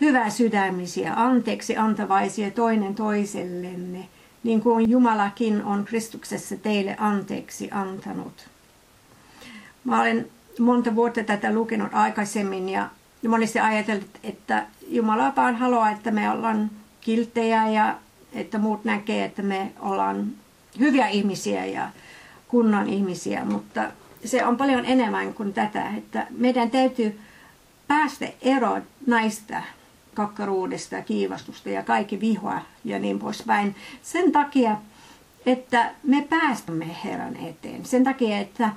hyvä 0.00 0.30
sydämisiä, 0.30 1.12
anteeksi 1.16 1.76
antavaisia 1.76 2.50
toinen 2.50 2.94
toisellenne– 2.94 4.08
niin 4.42 4.60
kuin 4.60 4.90
Jumalakin 4.90 5.64
on 5.64 5.84
Kristuksessa 5.84 6.56
teille 6.56 6.96
anteeksi 6.98 7.68
antanut. 7.72 8.48
Mä 9.84 10.00
olen 10.00 10.28
monta 10.58 10.94
vuotta 10.94 11.24
tätä 11.24 11.54
lukenut 11.54 11.88
aikaisemmin 11.92 12.68
ja 12.68 12.88
monesti 13.28 13.58
ajatellut, 13.58 14.18
että 14.22 14.66
Jumala 14.88 15.32
vaan 15.36 15.56
haluaa, 15.56 15.90
että 15.90 16.10
me 16.10 16.30
ollaan 16.30 16.70
kilttejä 17.00 17.68
ja 17.68 17.96
että 18.32 18.58
muut 18.58 18.84
näkee, 18.84 19.24
että 19.24 19.42
me 19.42 19.72
ollaan 19.80 20.26
hyviä 20.78 21.08
ihmisiä 21.08 21.64
ja 21.64 21.88
kunnon 22.48 22.88
ihmisiä, 22.88 23.44
mutta 23.44 23.90
se 24.24 24.44
on 24.44 24.56
paljon 24.56 24.84
enemmän 24.84 25.34
kuin 25.34 25.52
tätä, 25.52 25.90
että 25.96 26.26
meidän 26.30 26.70
täytyy 26.70 27.20
päästä 27.88 28.26
eroon 28.42 28.82
näistä 29.06 29.62
kakkaruudesta 30.18 30.94
ja 30.94 31.02
kiivastusta 31.02 31.68
ja 31.68 31.82
kaikki 31.82 32.20
vihoa 32.20 32.60
ja 32.84 32.98
niin 32.98 33.18
poispäin. 33.18 33.76
Sen 34.02 34.32
takia, 34.32 34.76
että 35.46 35.90
me 36.02 36.26
päästämme 36.30 36.96
Herran 37.04 37.36
eteen. 37.36 37.84
Sen 37.84 38.04
takia, 38.04 38.38
että 38.38 38.70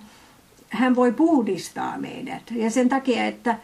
hän 0.69 0.95
voi 0.95 1.11
puhdistaa 1.11 1.97
meidät. 1.97 2.43
Ja 2.51 2.71
sen 2.71 2.89
takia, 2.89 3.25
että 3.25 3.57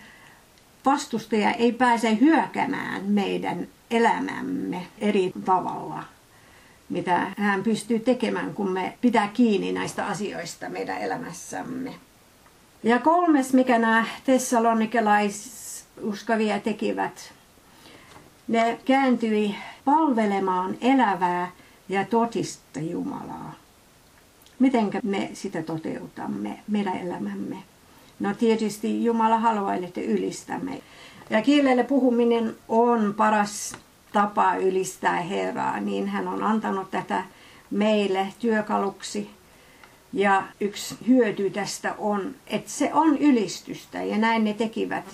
vastustaja 0.86 1.52
ei 1.52 1.72
pääse 1.72 2.18
hyökämään 2.20 3.04
meidän 3.04 3.68
elämämme 3.92 4.88
eri 5.00 5.32
tavalla, 5.46 6.04
mitä 6.90 7.32
hän 7.38 7.64
pystyy 7.64 8.00
tekemään, 8.00 8.54
kun 8.54 8.72
me 8.72 8.98
pitää 9.02 9.28
kiinni 9.28 9.72
näistä 9.72 10.06
asioista 10.06 10.70
meidän 10.70 10.98
elämässämme. 10.98 11.94
Ja 12.84 13.00
kolmes, 13.00 13.54
mikä 13.54 13.80
nämä 13.80 14.06
tessalonikelaisuskovia 14.26 16.60
tekivät, 16.60 17.37
ne 18.48 18.80
kääntyi 18.86 19.56
palvelemaan 19.86 20.78
elävää 20.82 21.52
ja 21.90 22.06
totista 22.06 22.80
Jumalaa. 22.80 23.54
Miten 24.60 24.90
me 25.04 25.30
sitä 25.34 25.64
toteutamme, 25.64 26.60
meidän 26.68 26.98
elämämme? 26.98 27.58
No 28.20 28.34
tietysti 28.34 29.04
Jumala 29.06 29.40
haluaa, 29.40 29.76
että 29.76 30.02
ylistämme. 30.02 30.82
Ja 31.30 31.42
kielelle 31.42 31.84
puhuminen 31.84 32.56
on 32.68 33.14
paras 33.18 33.76
tapa 34.14 34.56
ylistää 34.56 35.22
Herraa, 35.22 35.80
niin 35.80 36.08
hän 36.08 36.28
on 36.28 36.44
antanut 36.44 36.92
tätä 36.92 37.24
meille 37.72 38.28
työkaluksi. 38.40 39.30
Ja 40.14 40.44
yksi 40.62 40.98
hyöty 41.08 41.50
tästä 41.50 41.96
on, 41.98 42.36
että 42.48 42.72
se 42.72 42.94
on 42.94 43.18
ylistystä 43.18 44.04
ja 44.04 44.18
näin 44.18 44.44
ne 44.44 44.54
tekivät 44.54 45.06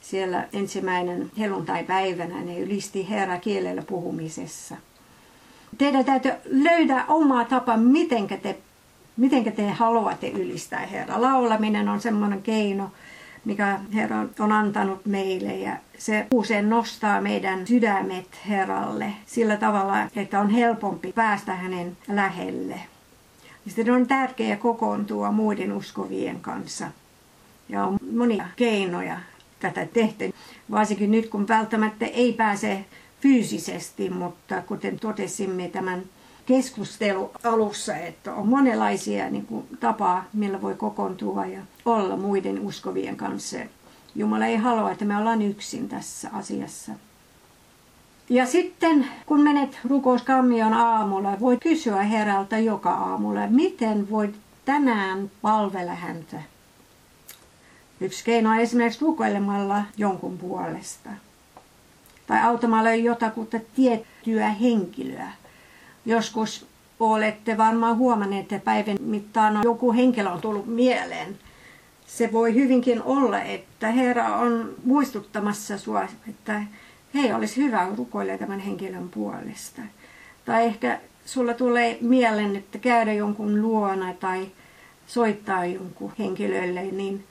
siellä 0.00 0.48
ensimmäinen 0.52 1.30
helluntai-päivänä. 1.38 2.40
Ne 2.40 2.58
ylisti 2.58 3.10
Herra 3.10 3.38
kielellä 3.38 3.82
puhumisessa. 3.82 4.76
Teidän 5.78 6.04
täytyy 6.04 6.32
löydä 6.44 7.04
oma 7.08 7.44
tapa, 7.44 7.76
miten 7.76 8.28
te, 8.28 8.58
mitenkä 9.16 9.50
te 9.50 9.70
haluatte 9.70 10.28
ylistää 10.28 10.86
Herra. 10.86 11.22
Laulaminen 11.22 11.88
on 11.88 12.00
semmoinen 12.00 12.42
keino, 12.42 12.90
mikä 13.44 13.80
Herra 13.94 14.26
on 14.38 14.52
antanut 14.52 15.06
meille 15.06 15.56
ja 15.56 15.76
se 15.98 16.26
usein 16.34 16.70
nostaa 16.70 17.20
meidän 17.20 17.66
sydämet 17.66 18.40
Herralle 18.48 19.12
sillä 19.26 19.56
tavalla, 19.56 20.02
että 20.16 20.40
on 20.40 20.50
helpompi 20.50 21.12
päästä 21.12 21.54
hänen 21.54 21.96
lähelle. 22.08 22.80
Sitten 23.68 23.94
on 23.94 24.06
tärkeää 24.06 24.56
kokoontua 24.56 25.32
muiden 25.32 25.72
uskovien 25.72 26.40
kanssa. 26.40 26.86
Ja 27.68 27.84
on 27.84 27.98
monia 28.16 28.44
keinoja 28.56 29.16
tätä 29.60 29.86
tehty, 29.86 30.34
varsinkin 30.70 31.10
nyt 31.10 31.28
kun 31.28 31.48
välttämättä 31.48 32.06
ei 32.06 32.32
pääse 32.32 32.84
fyysisesti, 33.20 34.10
mutta 34.10 34.62
kuten 34.62 34.98
totesimme 34.98 35.68
tämän 35.68 36.02
keskustelu 36.46 37.30
alussa, 37.44 37.96
että 37.96 38.34
on 38.34 38.48
monenlaisia 38.48 39.30
niin 39.30 39.46
kuin, 39.46 39.66
tapaa, 39.80 40.24
millä 40.32 40.62
voi 40.62 40.74
kokoontua 40.74 41.46
ja 41.46 41.60
olla 41.84 42.16
muiden 42.16 42.60
uskovien 42.60 43.16
kanssa. 43.16 43.58
Jumala 44.14 44.46
ei 44.46 44.56
halua, 44.56 44.90
että 44.90 45.04
me 45.04 45.16
ollaan 45.16 45.42
yksin 45.42 45.88
tässä 45.88 46.30
asiassa. 46.32 46.92
Ja 48.28 48.46
sitten 48.46 49.06
kun 49.26 49.40
menet 49.40 49.78
rukouskammion 49.84 50.72
aamulla, 50.72 51.40
voit 51.40 51.60
kysyä 51.62 52.02
Herralta 52.02 52.58
joka 52.58 52.90
aamulla, 52.90 53.46
miten 53.46 54.10
voit 54.10 54.36
tänään 54.64 55.30
palvella 55.42 55.94
häntä. 55.94 56.42
Yksi 58.00 58.24
keino 58.24 58.50
on 58.50 58.58
esimerkiksi 58.58 59.04
rukoilemalla 59.04 59.82
jonkun 59.96 60.38
puolesta. 60.38 61.10
Tai 62.26 62.40
autamalla 62.42 62.94
jotakuta 62.94 63.60
tiettyä 63.76 64.48
henkilöä. 64.48 65.32
Joskus 66.06 66.66
olette 67.00 67.56
varmaan 67.56 67.96
huomanneet, 67.96 68.52
että 68.52 68.64
päivän 68.64 68.96
mittaan 69.00 69.60
joku 69.64 69.92
henkilö 69.92 70.30
on 70.30 70.40
tullut 70.40 70.66
mieleen. 70.66 71.38
Se 72.06 72.32
voi 72.32 72.54
hyvinkin 72.54 73.02
olla, 73.02 73.40
että 73.40 73.90
Herra 73.90 74.36
on 74.36 74.74
muistuttamassa 74.84 75.78
sinua, 75.78 76.08
että 76.28 76.62
hei, 77.14 77.32
olisi 77.32 77.56
hyvä 77.56 77.88
rukoilla 77.96 78.38
tämän 78.38 78.60
henkilön 78.60 79.08
puolesta. 79.08 79.82
Tai 80.44 80.64
ehkä 80.64 81.00
sulla 81.24 81.54
tulee 81.54 81.98
mieleen, 82.00 82.56
että 82.56 82.78
käydä 82.78 83.12
jonkun 83.12 83.62
luona 83.62 84.14
tai 84.14 84.46
soittaa 85.06 85.64
jonkun 85.64 86.12
henkilölle, 86.18 86.82
niin 86.82 87.24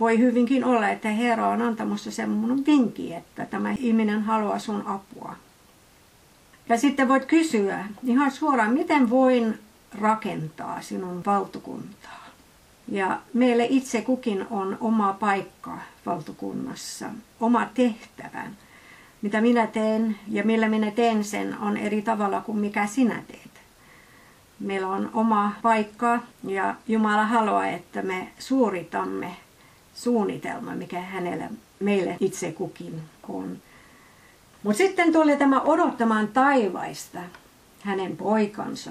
voi 0.00 0.18
hyvinkin 0.18 0.64
olla, 0.64 0.88
että 0.88 1.08
Herra 1.08 1.48
on 1.48 1.62
antamassa 1.62 2.10
semmoinen 2.10 2.66
vinkki, 2.66 3.14
että 3.14 3.46
tämä 3.46 3.74
ihminen 3.78 4.22
haluaa 4.22 4.58
sun 4.58 4.86
apua. 4.86 5.36
Ja 6.68 6.78
sitten 6.78 7.08
voit 7.08 7.24
kysyä 7.24 7.84
ihan 8.04 8.30
suoraan, 8.30 8.72
miten 8.72 9.10
voin 9.10 9.58
rakentaa 10.00 10.80
sinun 10.80 11.22
valtukuntaa. 11.26 12.24
Ja 12.88 13.20
meille 13.34 13.66
itse 13.70 14.02
kukin 14.02 14.46
on 14.50 14.76
oma 14.80 15.12
paikka 15.12 15.78
valtukunnassa, 16.06 17.06
oma 17.40 17.66
tehtävän. 17.74 18.56
Mitä 19.22 19.40
minä 19.40 19.66
teen 19.66 20.18
ja 20.28 20.44
millä 20.44 20.68
minä 20.68 20.90
teen 20.90 21.24
sen 21.24 21.58
on 21.58 21.76
eri 21.76 22.02
tavalla 22.02 22.40
kuin 22.40 22.58
mikä 22.58 22.86
sinä 22.86 23.22
teet. 23.28 23.50
Meillä 24.60 24.88
on 24.88 25.10
oma 25.14 25.52
paikka 25.62 26.18
ja 26.46 26.74
Jumala 26.88 27.24
haluaa, 27.24 27.66
että 27.66 28.02
me 28.02 28.28
suoritamme 28.38 29.36
suunnitelma, 29.94 30.74
mikä 30.74 31.00
hänellä, 31.00 31.48
meille 31.80 32.16
itse 32.20 32.52
kukin 32.52 33.02
on. 33.28 33.58
Mutta 34.62 34.78
sitten 34.78 35.12
tuli 35.12 35.36
tämä 35.36 35.60
odottamaan 35.60 36.28
taivaista 36.28 37.20
hänen 37.80 38.16
poikansa. 38.16 38.90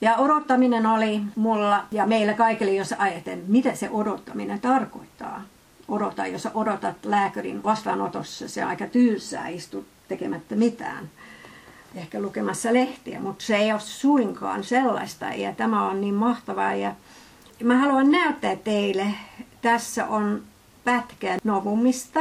Ja 0.00 0.16
odottaminen 0.16 0.86
oli 0.86 1.20
mulla 1.36 1.84
ja 1.90 2.06
meillä 2.06 2.34
kaikille, 2.34 2.72
jos 2.72 2.94
ajatellen, 2.98 3.44
mitä 3.48 3.74
se 3.74 3.90
odottaminen 3.90 4.60
tarkoittaa. 4.60 5.42
Odota, 5.88 6.26
jos 6.26 6.48
odotat 6.54 6.96
lääkärin 7.04 7.62
vastaanotossa, 7.62 8.48
se 8.48 8.62
aika 8.62 8.86
tylsää, 8.86 9.48
istut 9.48 9.86
tekemättä 10.08 10.56
mitään. 10.56 11.10
Ehkä 11.94 12.20
lukemassa 12.20 12.72
lehtiä, 12.72 13.20
mutta 13.20 13.44
se 13.44 13.56
ei 13.56 13.72
ole 13.72 13.80
suinkaan 13.80 14.64
sellaista 14.64 15.26
ja 15.26 15.52
tämä 15.52 15.88
on 15.88 16.00
niin 16.00 16.14
mahtavaa. 16.14 16.74
Ja 16.74 16.94
mä 17.64 17.78
haluan 17.78 18.10
näyttää 18.10 18.56
teille, 18.56 19.06
tässä 19.62 20.06
on 20.06 20.42
pätkä 20.84 21.38
Novumista. 21.44 22.20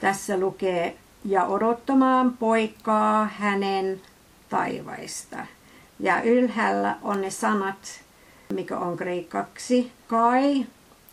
Tässä 0.00 0.40
lukee 0.40 0.96
ja 1.24 1.44
odottamaan 1.44 2.32
poikaa 2.32 3.24
hänen 3.24 4.00
taivaista. 4.48 5.46
Ja 6.00 6.22
ylhäällä 6.22 6.96
on 7.02 7.20
ne 7.20 7.30
sanat, 7.30 8.02
mikä 8.52 8.78
on 8.78 8.96
kreikaksi. 8.96 9.92
Kai, 10.06 10.66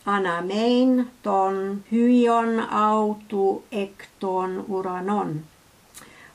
anamein, 0.06 1.10
ton, 1.22 1.82
hyon, 1.92 2.60
autu, 2.70 3.64
ekton, 3.72 4.64
uranon. 4.68 5.40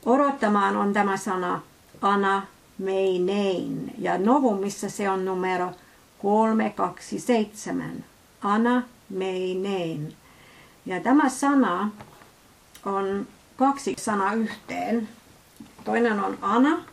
Odottamaan 0.06 0.78
on 0.78 0.93
tämä 0.93 1.17
sana 1.17 1.62
ana, 2.02 2.47
meinein. 2.78 3.93
Ja 3.97 4.17
novumissa 4.17 4.89
se 4.89 5.10
on 5.10 5.25
numero 5.25 5.71
327. 6.21 8.04
Ana, 8.41 8.84
meineen. 9.09 10.13
Ja 10.85 10.99
tämä 10.99 11.29
sana 11.29 11.91
on 12.85 13.27
kaksi 13.57 13.95
sanaa 13.97 14.33
yhteen. 14.33 15.09
Toinen 15.83 16.19
on 16.19 16.37
ana, 16.41 16.83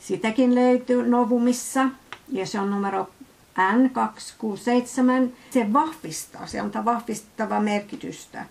sitäkin 0.00 0.54
löytyy 0.54 1.08
Novumissa 1.08 1.88
ja 2.28 2.46
se 2.46 2.60
on 2.60 2.70
numero 2.70 3.10
N267. 3.58 5.30
Se 5.50 5.72
vahvistaa, 5.72 6.46
se 6.46 6.60
antaa 6.60 6.84
vahvistavaa 6.84 7.60
merkitystä. 7.60 8.46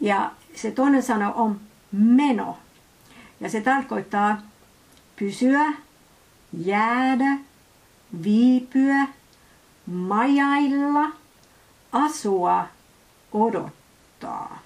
Ja 0.00 0.30
se 0.54 0.70
toinen 0.70 1.02
sana 1.02 1.32
on 1.32 1.60
meno. 1.92 2.58
Ja 3.40 3.50
se 3.50 3.60
tarkoittaa 3.60 4.42
pysyä, 5.16 5.72
jäädä, 6.52 7.38
viipyä, 8.22 9.06
majailla– 9.86 11.10
asua 11.94 12.66
odottaa. 13.32 14.58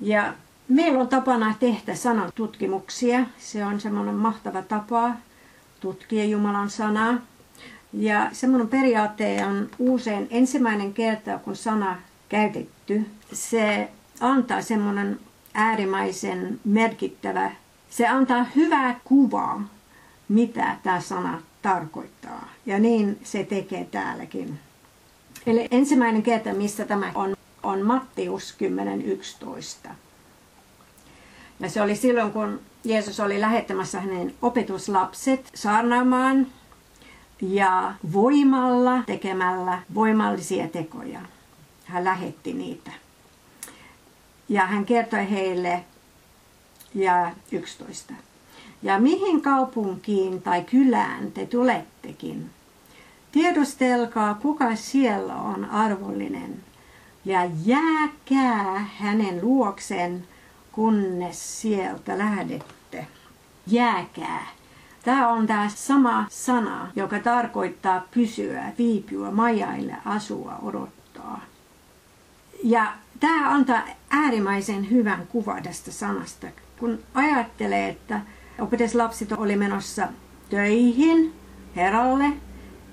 Ja 0.00 0.34
meillä 0.68 1.00
on 1.00 1.08
tapana 1.08 1.54
tehdä 1.60 1.94
sanan 1.94 2.32
tutkimuksia. 2.34 3.26
Se 3.38 3.64
on 3.64 3.80
semmoinen 3.80 4.14
mahtava 4.14 4.62
tapa 4.62 5.10
tutkia 5.80 6.24
Jumalan 6.24 6.70
sanaa. 6.70 7.14
Ja 7.92 8.28
semmoinen 8.32 8.68
periaate 8.68 9.46
on 9.46 9.68
usein 9.78 10.26
ensimmäinen 10.30 10.94
kerta, 10.94 11.38
kun 11.38 11.56
sana 11.56 11.96
käytetty. 12.28 13.06
Se 13.32 13.88
antaa 14.20 14.62
semmoinen 14.62 15.20
äärimmäisen 15.54 16.60
merkittävä, 16.64 17.50
se 17.90 18.06
antaa 18.06 18.46
hyvää 18.56 19.00
kuvaa, 19.04 19.62
mitä 20.28 20.76
tämä 20.82 21.00
sana 21.00 21.42
tarkoittaa. 21.62 22.48
Ja 22.66 22.78
niin 22.78 23.18
se 23.24 23.44
tekee 23.44 23.84
täälläkin. 23.84 24.58
Eli 25.46 25.68
ensimmäinen 25.70 26.22
kerta, 26.22 26.52
missä 26.52 26.84
tämä 26.84 27.12
on, 27.14 27.36
on 27.62 27.82
Mattius 27.82 28.56
10.11. 29.86 29.90
Ja 31.60 31.70
se 31.70 31.82
oli 31.82 31.96
silloin, 31.96 32.32
kun 32.32 32.60
Jeesus 32.84 33.20
oli 33.20 33.40
lähettämässä 33.40 34.00
hänen 34.00 34.34
opetuslapset 34.42 35.50
saarnaamaan 35.54 36.46
ja 37.42 37.94
voimalla 38.12 39.02
tekemällä 39.06 39.82
voimallisia 39.94 40.68
tekoja. 40.68 41.20
Hän 41.84 42.04
lähetti 42.04 42.52
niitä. 42.52 42.90
Ja 44.48 44.66
hän 44.66 44.84
kertoi 44.84 45.30
heille 45.30 45.84
ja 46.94 47.32
11. 47.52 48.14
Ja 48.82 48.98
mihin 48.98 49.42
kaupunkiin 49.42 50.42
tai 50.42 50.62
kylään 50.62 51.32
te 51.32 51.46
tulettekin, 51.46 52.50
Tiedostelkaa, 53.36 54.34
kuka 54.34 54.76
siellä 54.76 55.34
on 55.34 55.64
arvollinen, 55.64 56.62
ja 57.24 57.50
jääkää 57.64 58.86
hänen 58.98 59.40
luoksen, 59.42 60.24
kunnes 60.72 61.60
sieltä 61.60 62.18
lähdette. 62.18 63.06
Jääkää. 63.66 64.46
Tämä 65.04 65.28
on 65.28 65.46
tämä 65.46 65.68
sama 65.74 66.26
sana, 66.30 66.92
joka 66.96 67.18
tarkoittaa 67.18 68.02
pysyä, 68.10 68.72
viipyä, 68.78 69.30
majaille, 69.30 69.96
asua, 70.04 70.58
odottaa. 70.62 71.40
Ja 72.64 72.92
tämä 73.20 73.50
antaa 73.50 73.82
äärimmäisen 74.10 74.90
hyvän 74.90 75.26
kuva 75.26 75.60
tästä 75.60 75.92
sanasta. 75.92 76.46
Kun 76.78 76.98
ajattelee, 77.14 77.88
että 77.88 78.20
opetuslapset 78.58 79.32
oli 79.32 79.56
menossa 79.56 80.08
töihin, 80.50 81.32
heralle, 81.76 82.32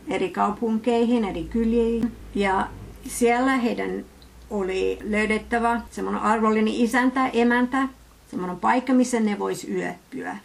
eri 0.07 0.29
kaupunkeihin, 0.29 1.25
eri 1.25 1.43
kyliin. 1.43 2.11
Ja 2.35 2.69
siellä 3.07 3.57
heidän 3.57 4.05
oli 4.49 4.99
löydettävä 5.03 5.81
semmoinen 5.91 6.21
arvollinen 6.21 6.73
isäntä, 6.73 7.27
emäntä, 7.27 7.87
semmoinen 8.31 8.59
paikka, 8.59 8.93
missä 8.93 9.19
ne 9.19 9.39
vois 9.39 9.63
yöpyä. 9.63 10.37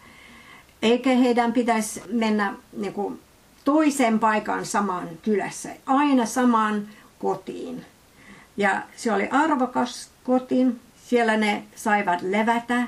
Eikä 0.83 1.11
heidän 1.11 1.53
pitäisi 1.53 2.03
mennä 2.13 2.55
niin 2.77 2.93
kuin, 2.93 3.21
toiseen 3.65 4.19
paikkaan 4.19 4.67
samaan 4.67 5.09
kylässä, 5.23 5.69
aina 5.87 6.27
samaan 6.27 6.89
kotiin. 7.19 7.85
Ja 8.57 8.83
se 8.97 9.13
oli 9.13 9.29
arvokas 9.31 10.11
kotiin. 10.25 10.81
Siellä 11.07 11.37
ne 11.37 11.63
saivat 11.77 12.23
levätä. 12.23 12.83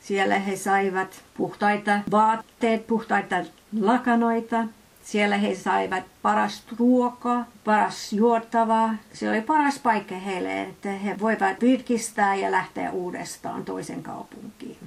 Siellä 0.00 0.38
he 0.38 0.56
saivat 0.56 1.22
puhtaita 1.36 2.00
vaatteet, 2.10 2.86
puhtaita 2.86 3.36
lakanoita. 3.80 4.64
Siellä 5.06 5.36
he 5.36 5.54
saivat 5.54 6.04
paras 6.22 6.62
ruokaa, 6.78 7.44
paras 7.64 8.12
juotavaa. 8.12 8.94
Se 9.12 9.30
oli 9.30 9.40
paras 9.40 9.78
paikka 9.78 10.14
heille, 10.14 10.62
että 10.62 10.88
he 10.88 11.20
voivat 11.20 11.60
virkistää 11.60 12.34
ja 12.34 12.52
lähteä 12.52 12.90
uudestaan 12.90 13.64
toisen 13.64 14.02
kaupunkiin. 14.02 14.78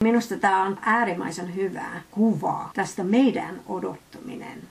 Minusta 0.00 0.36
tämä 0.36 0.62
on 0.62 0.78
äärimmäisen 0.82 1.54
hyvä 1.54 1.86
kuva 2.10 2.70
tästä 2.74 3.04
meidän 3.04 3.60
odottaminen. 3.68 4.62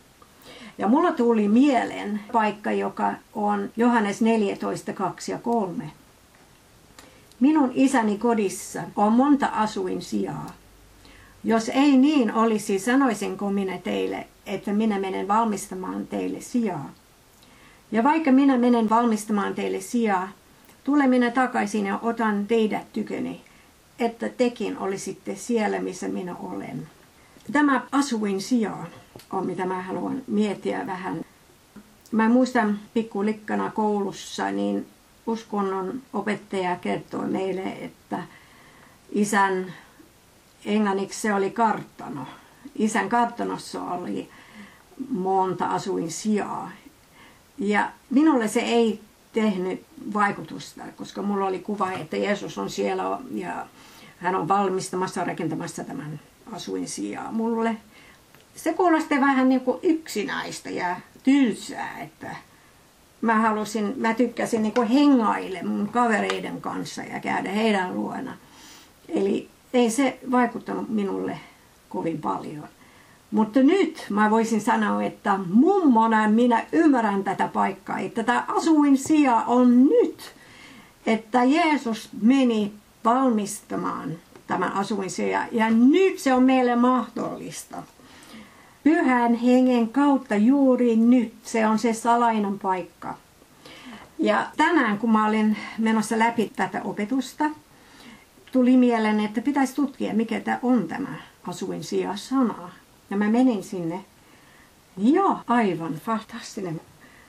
Ja 0.77 0.87
mulla 0.87 1.11
tuli 1.11 1.47
mieleen 1.47 2.19
paikka, 2.31 2.71
joka 2.71 3.13
on 3.33 3.69
Johannes 3.77 4.21
14, 4.21 4.93
2 4.93 5.31
ja 5.31 5.37
3. 5.39 5.91
Minun 7.39 7.71
isäni 7.73 8.17
kodissa 8.17 8.83
on 8.95 9.13
monta 9.13 9.47
asuin 9.47 10.01
sijaa. 10.01 10.51
Jos 11.45 11.69
ei 11.69 11.97
niin 11.97 12.33
olisi, 12.33 12.79
sanoisinko 12.79 13.49
minä 13.49 13.77
teille, 13.77 14.27
että 14.45 14.73
minä 14.73 14.99
menen 14.99 15.27
valmistamaan 15.27 16.07
teille 16.07 16.41
sijaa. 16.41 16.91
Ja 17.91 18.03
vaikka 18.03 18.31
minä 18.31 18.57
menen 18.57 18.89
valmistamaan 18.89 19.55
teille 19.55 19.81
sijaa, 19.81 20.29
tule 20.83 21.07
minä 21.07 21.31
takaisin 21.31 21.85
ja 21.85 21.99
otan 22.01 22.47
teidät 22.47 22.93
tyköni, 22.93 23.41
että 23.99 24.29
tekin 24.29 24.77
olisitte 24.77 25.35
siellä, 25.35 25.79
missä 25.79 26.07
minä 26.07 26.35
olen. 26.35 26.87
Tämä 27.51 27.81
asuin 27.91 28.41
sijaa 28.41 28.85
on, 29.31 29.45
mitä 29.45 29.65
mä 29.65 29.81
haluan 29.81 30.21
miettiä 30.27 30.87
vähän. 30.87 31.21
Mä 32.11 32.29
muistan 32.29 32.79
pikkulikkana 32.93 33.71
koulussa, 33.71 34.51
niin 34.51 34.87
uskonnon 35.27 36.01
opettaja 36.13 36.75
kertoi 36.75 37.27
meille, 37.27 37.61
että 37.63 38.23
isän 39.11 39.73
englanniksi 40.65 41.21
se 41.21 41.33
oli 41.33 41.49
kartano. 41.49 42.27
Isän 42.75 43.09
kartanossa 43.09 43.81
oli 43.81 44.29
monta 45.09 45.65
asuin 45.65 46.11
sijaa. 46.11 46.71
Ja 47.57 47.91
minulle 48.09 48.47
se 48.47 48.59
ei 48.59 48.99
tehnyt 49.33 49.85
vaikutusta, 50.13 50.83
koska 50.97 51.21
mulla 51.21 51.45
oli 51.45 51.59
kuva, 51.59 51.91
että 51.91 52.17
Jeesus 52.17 52.57
on 52.57 52.69
siellä 52.69 53.19
ja 53.31 53.67
hän 54.17 54.35
on 54.35 54.47
valmistamassa 54.47 55.23
rakentamassa 55.23 55.83
tämän 55.83 56.19
asuin 56.53 56.87
sijaa. 56.87 57.31
Mulle 57.31 57.77
se 58.55 58.73
kuulosti 58.73 59.21
vähän 59.21 59.49
niin 59.49 59.61
kuin 59.61 59.79
yksinäistä 59.83 60.69
ja 60.69 60.95
tylsää, 61.23 61.99
että 61.99 62.35
mä 63.21 63.35
halusin, 63.35 63.93
mä 63.97 64.13
tykkäsin 64.13 64.61
niin 64.61 64.73
kuin 64.73 64.87
hengaille 64.87 65.63
mun 65.63 65.89
kavereiden 65.89 66.61
kanssa 66.61 67.01
ja 67.01 67.19
käydä 67.19 67.51
heidän 67.51 67.95
luona. 67.95 68.37
Eli 69.09 69.49
ei 69.75 69.89
se 69.89 70.19
vaikuttanut 70.31 70.89
minulle 70.89 71.39
kovin 71.89 72.21
paljon. 72.21 72.67
Mutta 73.31 73.59
nyt 73.63 74.05
mä 74.09 74.29
voisin 74.29 74.61
sanoa, 74.61 75.03
että 75.03 75.39
mummona 75.53 76.29
minä 76.29 76.65
ymmärrän 76.71 77.23
tätä 77.23 77.47
paikkaa, 77.47 77.99
että 77.99 78.23
tämä 78.23 78.45
asuin 78.47 78.97
sija 78.97 79.35
on 79.35 79.85
nyt. 79.85 80.35
Että 81.05 81.43
Jeesus 81.43 82.09
meni 82.21 82.73
valmistamaan 83.05 84.11
tämän 84.47 84.71
asuinsija 84.73 85.45
ja 85.51 85.69
nyt 85.69 86.19
se 86.19 86.33
on 86.33 86.43
meille 86.43 86.75
mahdollista. 86.75 87.83
Pyhän 88.83 89.35
hengen 89.35 89.89
kautta 89.89 90.35
juuri 90.35 90.95
nyt 90.95 91.33
se 91.43 91.67
on 91.67 91.79
se 91.79 91.93
salainen 91.93 92.59
paikka. 92.59 93.15
Ja 94.19 94.47
tänään 94.57 94.97
kun 94.97 95.11
mä 95.11 95.27
olin 95.27 95.57
menossa 95.77 96.19
läpi 96.19 96.51
tätä 96.55 96.81
opetusta, 96.83 97.45
tuli 98.51 98.77
mieleen, 98.77 99.19
että 99.19 99.41
pitäisi 99.41 99.75
tutkia, 99.75 100.13
mikä 100.13 100.39
tämä 100.39 100.59
on 100.63 100.87
tämä 100.87 101.15
asuinsija-sana. 101.47 102.69
Ja 103.09 103.17
mä 103.17 103.29
menin 103.29 103.63
sinne. 103.63 104.05
Joo, 104.97 105.37
aivan 105.47 105.93
fantastinen. 105.93 106.81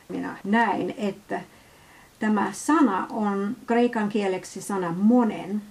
Minä 0.08 0.36
näin, 0.44 0.94
että 0.98 1.40
tämä 2.18 2.48
sana 2.52 3.06
on 3.10 3.56
kreikan 3.66 4.08
kieleksi 4.08 4.62
sana 4.62 4.92
monen. 4.92 5.62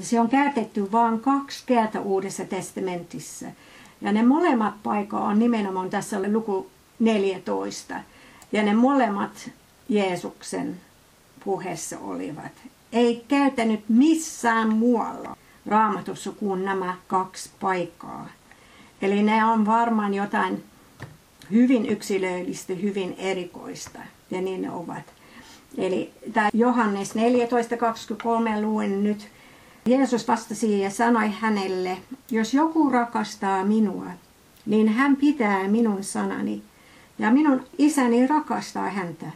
Se 0.00 0.20
on 0.20 0.28
käytetty 0.28 0.92
vain 0.92 1.20
kaksi 1.20 1.62
kertaa 1.66 2.02
Uudessa 2.02 2.44
testamentissa. 2.44 3.46
Ja 4.00 4.12
ne 4.12 4.22
molemmat 4.22 4.82
paikka 4.82 5.18
on 5.18 5.38
nimenomaan 5.38 5.90
tässä 5.90 6.18
oli 6.18 6.32
luku 6.32 6.70
14. 6.98 7.94
Ja 8.52 8.62
ne 8.62 8.74
molemmat 8.74 9.50
Jeesuksen 9.88 10.80
puheessa 11.44 11.98
olivat. 11.98 12.52
Ei 12.92 13.24
käytänyt 13.28 13.80
missään 13.88 14.76
muualla 14.76 15.36
raamatussa 15.66 16.32
kuin 16.32 16.64
nämä 16.64 16.96
kaksi 17.06 17.50
paikkaa. 17.60 18.28
Eli 19.02 19.22
ne 19.22 19.44
on 19.44 19.66
varmaan 19.66 20.14
jotain 20.14 20.64
hyvin 21.50 21.86
yksilöllistä, 21.86 22.74
hyvin 22.74 23.14
erikoista, 23.18 23.98
ja 24.30 24.40
niin 24.40 24.62
ne 24.62 24.70
ovat. 24.70 25.04
Eli 25.78 26.12
tämä 26.32 26.50
Johannes 26.54 27.14
14.23 27.16 28.62
luen 28.62 29.04
nyt. 29.04 29.28
Jeesus 29.86 30.28
vastasi 30.28 30.80
ja 30.80 30.90
sanoi 30.90 31.30
hänelle, 31.40 31.96
jos 32.30 32.54
joku 32.54 32.90
rakastaa 32.90 33.64
minua, 33.64 34.06
niin 34.66 34.88
hän 34.88 35.16
pitää 35.16 35.68
minun 35.68 36.04
sanani, 36.04 36.62
ja 37.18 37.30
minun 37.30 37.66
isäni 37.78 38.26
rakastaa 38.26 38.88
häntä, 38.88 39.26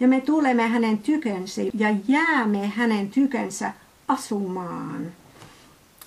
ja 0.00 0.08
me 0.08 0.20
tulemme 0.20 0.68
hänen 0.68 0.98
tykönsä 0.98 1.62
ja 1.74 1.94
jäämme 2.08 2.66
hänen 2.66 3.10
tykönsä 3.10 3.72
asumaan 4.08 5.12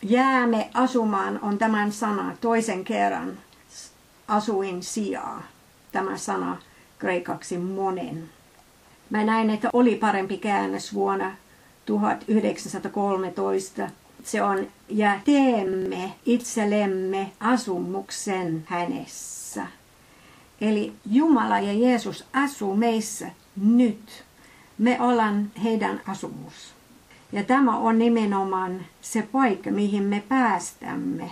jäämme 0.02 0.70
asumaan 0.74 1.40
on 1.42 1.58
tämän 1.58 1.92
sana 1.92 2.36
toisen 2.42 2.84
kerran 2.84 3.38
asuin 4.28 4.84
sijaa. 4.84 5.44
Tämä 5.92 6.18
sana 6.18 6.58
kreikaksi 7.00 7.58
monen. 7.58 8.30
Mä 9.10 9.24
näin, 9.24 9.50
että 9.50 9.70
oli 9.74 9.96
parempi 9.96 10.38
käännös 10.38 10.94
vuonna 10.94 11.32
1913. 11.86 13.90
Se 14.24 14.44
on, 14.44 14.68
ja 14.90 15.20
teemme 15.26 16.14
itsellemme 16.26 17.32
asumuksen 17.40 18.64
hänessä. 18.66 19.68
Eli 20.62 20.94
Jumala 21.12 21.60
ja 21.60 21.74
Jeesus 21.74 22.26
asuu 22.34 22.76
meissä 22.76 23.32
nyt. 23.56 24.24
Me 24.78 25.02
ollaan 25.02 25.52
heidän 25.64 26.02
asumus. 26.08 26.74
Ja 27.32 27.44
tämä 27.44 27.78
on 27.78 28.00
nimenomaan 28.00 28.86
se 29.02 29.22
paikka, 29.22 29.72
mihin 29.72 30.04
me 30.04 30.24
päästämme 30.30 31.32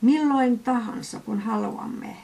milloin 0.00 0.58
tahansa, 0.58 1.20
kun 1.20 1.40
haluamme. 1.40 2.16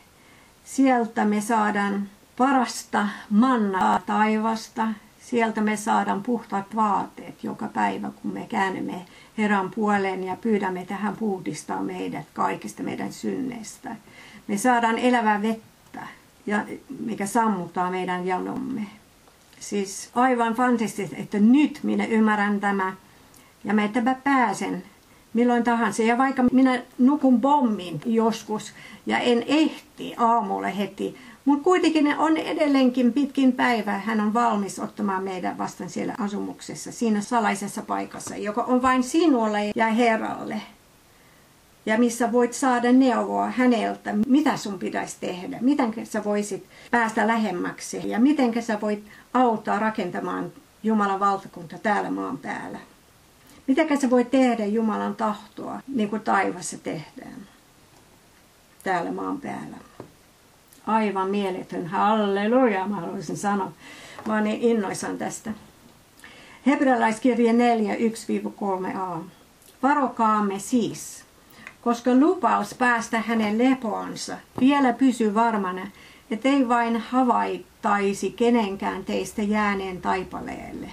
Sieltä 0.65 1.25
me 1.25 1.41
saadaan 1.41 2.09
parasta 2.39 3.09
mannaa 3.31 4.01
taivasta, 4.07 4.89
sieltä 5.21 5.61
me 5.61 5.77
saadaan 5.77 6.23
puhtaat 6.23 6.77
vaatteet 6.77 7.45
joka 7.45 7.69
päivä, 7.69 8.11
kun 8.23 8.33
me 8.33 8.47
käännymme 8.49 9.07
Herran 9.39 9.71
puoleen 9.71 10.25
ja 10.25 10.37
pyydämme 10.37 10.85
tähän 10.85 11.17
puhdistaa 11.17 11.83
meidät 11.83 12.27
kaikista 12.35 12.83
meidän 12.83 13.13
synneistä. 13.13 13.97
Me 14.49 14.57
saadaan 14.57 14.99
elävää 14.99 15.43
vettä, 15.43 16.07
ja 16.47 16.65
mikä 17.01 17.27
sammuttaa 17.27 17.91
meidän 17.91 18.27
janomme. 18.27 18.87
Siis 19.69 20.11
aivan 20.15 20.55
fantastista, 20.55 21.17
että 21.17 21.39
nyt 21.39 21.81
minä 21.83 22.05
ymmärrän 22.05 22.61
tämä 22.61 22.95
ja 23.65 23.75
mä, 23.75 23.85
että 23.85 24.01
mä 24.01 24.15
pääsen 24.15 24.83
milloin 25.35 25.65
tahansa. 25.65 26.03
Ja 26.03 26.19
vaikka 26.19 26.43
minä 26.53 26.83
nukun 26.99 27.41
pommin 27.41 28.01
joskus 28.05 28.73
ja 29.07 29.19
en 29.19 29.45
ehti 29.47 30.15
aamulle 30.17 30.79
heti, 30.79 31.17
mutta 31.45 31.65
kuitenkin 31.65 32.19
on 32.19 32.37
edelleenkin 32.37 33.13
pitkin 33.13 33.53
päivä. 33.53 33.93
Hän 33.99 34.21
on 34.21 34.35
valmis 34.35 34.79
ottamaan 34.79 35.25
meidän 35.25 35.59
vastaan 35.59 35.91
siellä 35.91 36.15
asumuksessa, 36.19 36.93
siinä 36.93 37.21
salaisessa 37.21 37.83
paikassa, 37.83 38.37
joka 38.37 38.63
on 38.63 38.83
vain 38.83 39.03
sinulle 39.03 39.73
ja 39.77 39.87
Herralle. 39.87 40.63
Ja 41.87 41.99
missä 41.99 42.33
voit 42.33 42.53
saada 42.53 42.93
neuvoa 42.93 43.51
häneltä, 43.51 44.13
mitä 44.27 44.57
sun 44.57 44.79
pitäisi 44.79 45.17
tehdä, 45.21 45.59
miten 45.61 46.07
sä 46.07 46.25
voisit 46.25 46.67
päästä 46.91 47.27
lähemmäksi 47.27 48.09
ja 48.09 48.21
miten 48.21 48.63
sä 48.63 48.81
voit 48.81 49.05
auttaa 49.35 49.79
rakentamaan 49.79 50.53
Jumalan 50.83 51.21
valtakunta 51.21 51.79
täällä 51.79 52.11
maan 52.11 52.39
päällä. 52.39 52.79
Mitäkä 53.67 53.97
se 53.97 54.11
voi 54.11 54.25
tehdä 54.25 54.67
Jumalan 54.67 55.17
tahtoa, 55.17 55.81
niin 55.95 56.11
kuin 56.11 56.23
taivassa 56.23 56.79
tehdään, 56.79 57.49
täällä 58.85 59.13
maan 59.13 59.41
päällä. 59.41 59.77
Aivan 60.87 61.31
mieletön, 61.31 61.87
halleluja, 61.87 62.87
mä 62.87 62.97
haluaisin 62.97 63.37
sanoa. 63.37 63.73
Mä 64.27 64.35
oon 64.35 64.45
niin 64.45 64.63
innoissaan 64.63 65.19
tästä. 65.19 65.51
Hebrealaiskirje 66.67 67.53
4, 67.53 67.95
1-3a. 67.95 69.19
Varokaamme 69.83 70.59
siis, 70.59 71.26
koska 71.87 72.15
lupaus 72.15 72.75
päästä 72.75 73.21
hänen 73.21 73.59
lepoonsa 73.59 74.37
vielä 74.61 74.93
pysyy 74.93 75.35
varmana, 75.35 75.87
ettei 76.31 76.69
vain 76.69 76.97
havaittaisi 76.97 78.31
kenenkään 78.31 79.05
teistä 79.05 79.43
jääneen 79.43 80.01
taipaleelle. 80.01 80.89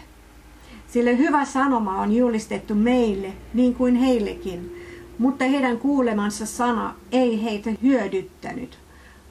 Sillä 0.88 1.12
hyvä 1.12 1.46
sanoma 1.46 2.02
on 2.02 2.16
julistettu 2.16 2.76
meille 2.76 3.34
niin 3.54 3.76
kuin 3.76 3.96
heillekin, 3.96 4.86
mutta 5.18 5.46
heidän 5.46 5.78
kuulemansa 5.78 6.46
sana 6.46 6.96
ei 7.12 7.44
heitä 7.44 7.70
hyödyttänyt, 7.84 8.78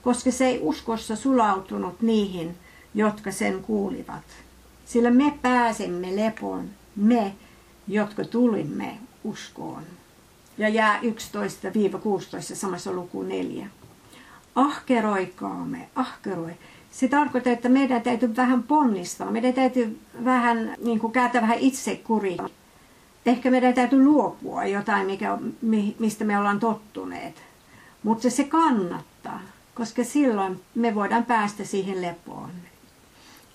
koska 0.02 0.30
se 0.30 0.46
ei 0.46 0.58
uskossa 0.62 1.16
sulautunut 1.16 2.00
niihin, 2.00 2.56
jotka 2.94 3.32
sen 3.32 3.62
kuulivat. 3.62 4.24
Sillä 4.84 5.10
me 5.10 5.34
pääsemme 5.42 6.16
lepoon, 6.16 6.70
me, 6.96 7.32
jotka 7.88 8.24
tulimme 8.24 8.98
uskoon. 9.24 9.82
Ja 10.58 10.68
jää 10.68 11.00
11-16 11.00 11.02
samassa 12.54 12.92
luku 12.92 13.22
4. 13.22 13.66
Ahkeroikaamme, 14.54 15.88
ahkeroi. 15.94 16.52
Se 16.90 17.08
tarkoittaa, 17.08 17.52
että 17.52 17.68
meidän 17.68 18.02
täytyy 18.02 18.36
vähän 18.36 18.62
ponnistaa. 18.62 19.30
Meidän 19.30 19.54
täytyy 19.54 20.00
vähän 20.24 20.76
niin 20.84 20.98
kuin 20.98 21.12
kääntää 21.12 21.42
vähän 21.42 21.58
itse 21.58 21.96
kuri. 21.96 22.36
Ehkä 23.26 23.50
meidän 23.50 23.74
täytyy 23.74 24.04
luopua 24.04 24.64
jotain, 24.64 25.06
mikä, 25.06 25.38
mistä 25.98 26.24
me 26.24 26.38
ollaan 26.38 26.60
tottuneet. 26.60 27.42
Mutta 28.02 28.30
se 28.30 28.44
kannattaa, 28.44 29.40
koska 29.74 30.04
silloin 30.04 30.60
me 30.74 30.94
voidaan 30.94 31.24
päästä 31.24 31.64
siihen 31.64 32.02
lepoon. 32.02 32.50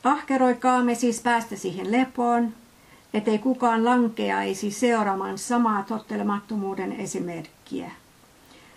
Ahkeroikaamme 0.04 0.96
siis 0.96 1.22
päästä 1.22 1.56
siihen 1.56 1.92
lepoon, 1.92 2.54
ettei 3.14 3.38
kukaan 3.38 3.86
lankeaisi 3.86 4.72
seuraamaan 4.72 5.38
samaa 5.38 5.84
tottelemattomuuden 5.84 6.92
esimerkkiä. 6.92 7.92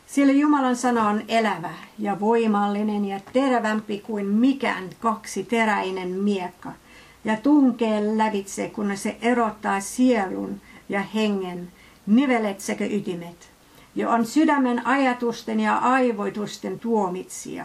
Sillä 0.06 0.32
Jumalan 0.32 0.76
sana 0.76 1.08
on 1.08 1.22
elävä 1.28 1.70
ja 1.98 2.20
voimallinen 2.20 3.04
ja 3.04 3.20
terävämpi 3.32 3.98
kuin 3.98 4.26
mikään 4.26 4.84
kaksi 5.00 5.44
teräinen 5.44 6.08
miekka 6.08 6.72
ja 7.24 7.36
tunkee 7.36 8.16
lävitse, 8.16 8.68
kun 8.68 8.96
se 8.96 9.16
erottaa 9.22 9.80
sielun 9.80 10.60
ja 10.88 11.00
hengen, 11.00 11.72
nivelet 12.06 12.60
sekä 12.60 12.84
ytimet, 12.84 13.50
ja 13.94 14.10
on 14.10 14.26
sydämen 14.26 14.86
ajatusten 14.86 15.60
ja 15.60 15.76
aivoitusten 15.76 16.78
tuomitsija. 16.78 17.64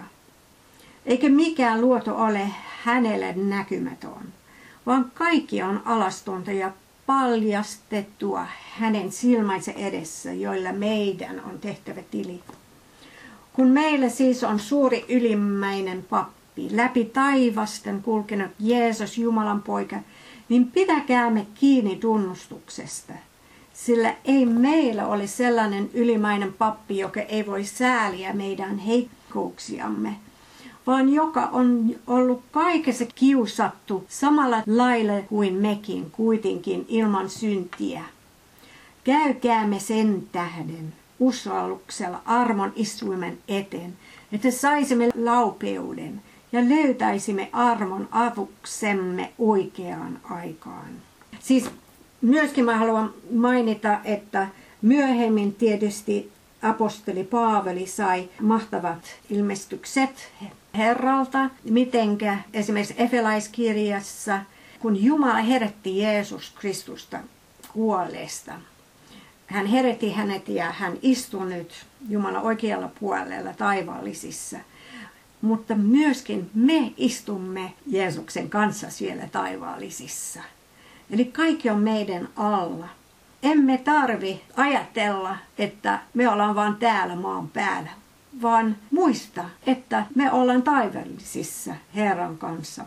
Eikä 1.06 1.30
mikään 1.30 1.82
luoto 1.82 2.16
ole 2.18 2.50
hänelle 2.84 3.34
näkymätön, 3.34 4.34
vaan 4.86 5.12
kaikki 5.14 5.64
on 5.64 5.82
alastonta 5.86 6.52
ja 6.52 6.72
paljastettua 7.06 8.46
hänen 8.78 9.12
silmänsä 9.12 9.72
edessä, 9.72 10.34
joilla 10.34 10.72
meidän 10.72 11.42
on 11.46 11.60
tehtävä 11.60 12.02
tili. 12.12 12.40
Kun 13.54 13.68
meillä 13.68 14.10
siis 14.10 14.44
on 14.44 14.60
suuri 14.60 15.06
ylimmäinen 15.10 16.06
pappi, 16.10 16.68
läpi 16.72 17.06
taivasten 17.06 18.02
kulkenut 18.02 18.52
Jeesus 18.60 19.18
Jumalan 19.18 19.62
poika, 19.62 19.96
niin 20.50 20.72
pitäkäämme 20.72 21.48
kiinni 21.54 21.96
tunnustuksesta. 21.96 23.14
Sillä 23.74 24.16
ei 24.26 24.46
meillä 24.46 25.08
ole 25.08 25.28
sellainen 25.28 25.90
ylimäinen 25.94 26.54
pappi, 26.54 26.98
joka 26.98 27.22
ei 27.22 27.46
voi 27.46 27.64
sääliä 27.64 28.34
meidän 28.34 28.78
heikkouksiamme, 28.78 30.16
vaan 30.88 31.14
joka 31.14 31.42
on 31.42 31.96
ollut 32.08 32.42
kaikessa 32.52 33.06
kiusattu 33.16 34.06
samalla 34.10 34.64
lailla 34.68 35.22
kuin 35.22 35.54
mekin 35.54 36.12
kuitenkin 36.12 36.86
ilman 36.90 37.30
syntiä. 37.30 38.02
Käykäämme 39.04 39.80
sen 39.80 40.24
tähden 40.32 40.94
usalluksella 41.20 42.22
armon 42.26 42.74
istuimen 42.76 43.38
eteen, 43.48 43.94
että 44.32 44.52
saisimme 44.52 45.10
laupeuden 45.16 46.22
ja 46.52 46.70
löytäisimme 46.70 47.50
armon 47.54 48.08
avuksemme 48.12 49.34
oikeaan 49.40 50.20
aikaan. 50.24 50.90
Siis 51.40 51.70
myöskin 52.22 52.66
mä 52.66 52.78
haluan 52.78 53.14
mainita, 53.34 54.00
että 54.04 54.48
myöhemmin 54.82 55.54
tietysti 55.54 56.32
apostoli 56.62 57.24
Paavali 57.24 57.88
sai 57.88 58.30
mahtavat 58.42 59.00
ilmestykset 59.30 60.32
Herralta, 60.78 61.50
mitenkä 61.64 62.38
esimerkiksi 62.54 62.96
Efelaiskirjassa, 62.98 64.40
kun 64.80 65.04
Jumala 65.04 65.34
herätti 65.36 65.98
Jeesus 65.98 66.54
Kristusta 66.60 67.20
kuolleesta. 67.74 68.54
Hän 69.48 69.66
herätti 69.66 70.12
hänet 70.12 70.50
ja 70.50 70.72
hän 70.72 70.94
istui 71.02 71.46
nyt 71.46 71.86
Jumalan 72.10 72.42
oikealla 72.42 72.90
puolella 73.00 73.54
taivaallisissa. 73.54 74.58
Mutta 75.42 75.76
myöskin 75.76 76.50
me 76.54 76.94
istumme 76.98 77.74
Jeesuksen 77.88 78.50
kanssa 78.50 78.90
siellä 78.90 79.28
taivaallisissa. 79.32 80.40
Eli 81.12 81.26
kaikki 81.26 81.70
on 81.70 81.80
meidän 81.80 82.30
alla. 82.36 82.88
Emme 83.44 83.78
tarvi 83.78 84.42
ajatella, 84.56 85.38
että 85.58 86.00
me 86.14 86.30
ollaan 86.30 86.56
vain 86.56 86.76
täällä 86.76 87.16
maan 87.16 87.48
päällä, 87.50 87.90
vaan 88.42 88.78
muista, 88.92 89.46
että 89.68 90.06
me 90.16 90.32
ollaan 90.32 90.64
taivallisissa 90.64 91.76
Herran 91.96 92.38
kanssa. 92.38 92.86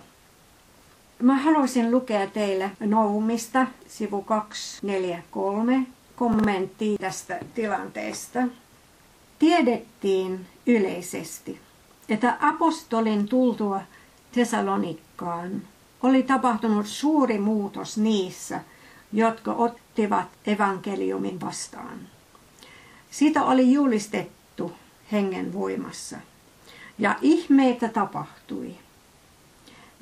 Mä 1.22 1.36
haluaisin 1.36 1.90
lukea 1.90 2.26
teille 2.26 2.70
Noumista, 2.80 3.66
sivu 3.86 4.22
243, 4.22 5.86
kommentti 6.16 6.96
tästä 7.00 7.40
tilanteesta. 7.54 8.38
Tiedettiin 9.38 10.46
yleisesti, 10.66 11.60
että 12.08 12.36
apostolin 12.40 13.28
tultua 13.28 13.80
Tesalonikkaan 14.32 15.62
oli 16.02 16.22
tapahtunut 16.22 16.86
suuri 16.86 17.38
muutos 17.38 17.98
niissä, 17.98 18.60
jotka 19.12 19.52
ottivat 19.52 20.26
evankeliumin 20.46 21.40
vastaan. 21.40 21.98
Siitä 23.10 23.44
oli 23.44 23.72
julistettu 23.72 24.37
hengen 25.12 25.52
voimassa. 25.52 26.16
Ja 26.98 27.16
ihmeitä 27.22 27.88
tapahtui. 27.88 28.74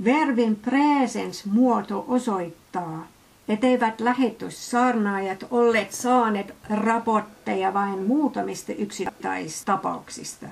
Verbin 0.05 0.57
presens 0.57 1.45
muoto 1.45 2.05
osoittaa, 2.09 3.07
etteivät 3.49 4.01
lähetyssaarnaajat 4.01 5.47
olleet 5.51 5.93
saaneet 5.93 6.55
raportteja 6.71 7.75
vain 7.75 8.03
muutamista 8.03 8.73
yksittäistapauksista, 8.73 10.47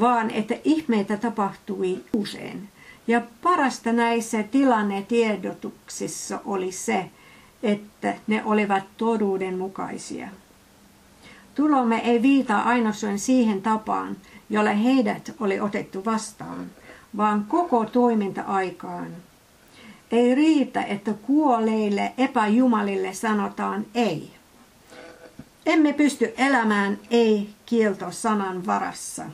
vaan 0.00 0.30
että 0.30 0.54
ihmeitä 0.64 1.16
tapahtui 1.16 2.04
usein. 2.12 2.68
Ja 3.06 3.22
parasta 3.42 3.92
näissä 3.92 4.42
tilannetiedotuksissa 4.42 6.40
oli 6.44 6.72
se, 6.72 7.10
että 7.62 8.14
ne 8.26 8.42
olivat 8.44 8.84
toduudenmukaisia. 8.96 10.28
Tulomme 11.58 12.00
ei 12.04 12.22
viita 12.22 12.58
ainoastaan 12.58 13.18
siihen 13.18 13.62
tapaan, 13.62 14.16
jolla 14.50 14.70
heidät 14.70 15.34
oli 15.40 15.60
otettu 15.60 16.04
vastaan, 16.04 16.66
vaan 17.16 17.44
koko 17.44 17.84
toiminta-aikaan. 17.84 19.06
Ei 20.10 20.34
riitä, 20.34 20.82
että 20.82 21.12
kuoleille 21.12 22.12
epäjumalille 22.18 23.14
sanotaan 23.14 23.86
ei. 23.94 24.30
Emme 25.66 25.92
pysty 25.92 26.34
elämään 26.36 26.98
ei-kielto-sanan 27.10 28.66
varassa. 28.66 29.24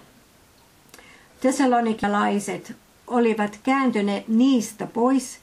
Tesalonikalaiset 1.40 2.76
olivat 3.06 3.58
kääntyneet 3.62 4.28
niistä 4.28 4.86
pois 4.86 5.38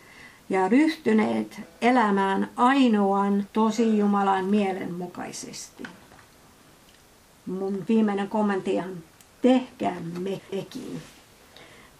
ja 0.50 0.68
ryhtyneet 0.70 1.62
elämään 1.82 2.50
ainoan 2.56 3.48
tosi 3.54 3.98
Jumalan 3.98 4.46
mielen 4.46 4.94
mukaisesti 4.94 5.84
mun 7.46 7.86
viimeinen 7.88 8.30
kommentti 8.30 8.80
on, 8.80 9.04
tehkäämme 9.42 10.42
ekin. 10.52 11.02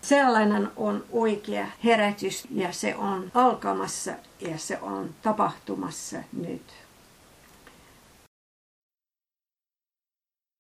Sellainen 0.02 0.72
on 0.76 1.04
oikea 1.12 1.68
herätys 1.84 2.48
ja 2.52 2.74
se 2.74 2.96
on 2.96 3.32
alkamassa 3.34 4.12
ja 4.40 4.58
se 4.58 4.80
on 4.82 5.10
tapahtumassa 5.22 6.18
nyt. 6.34 6.81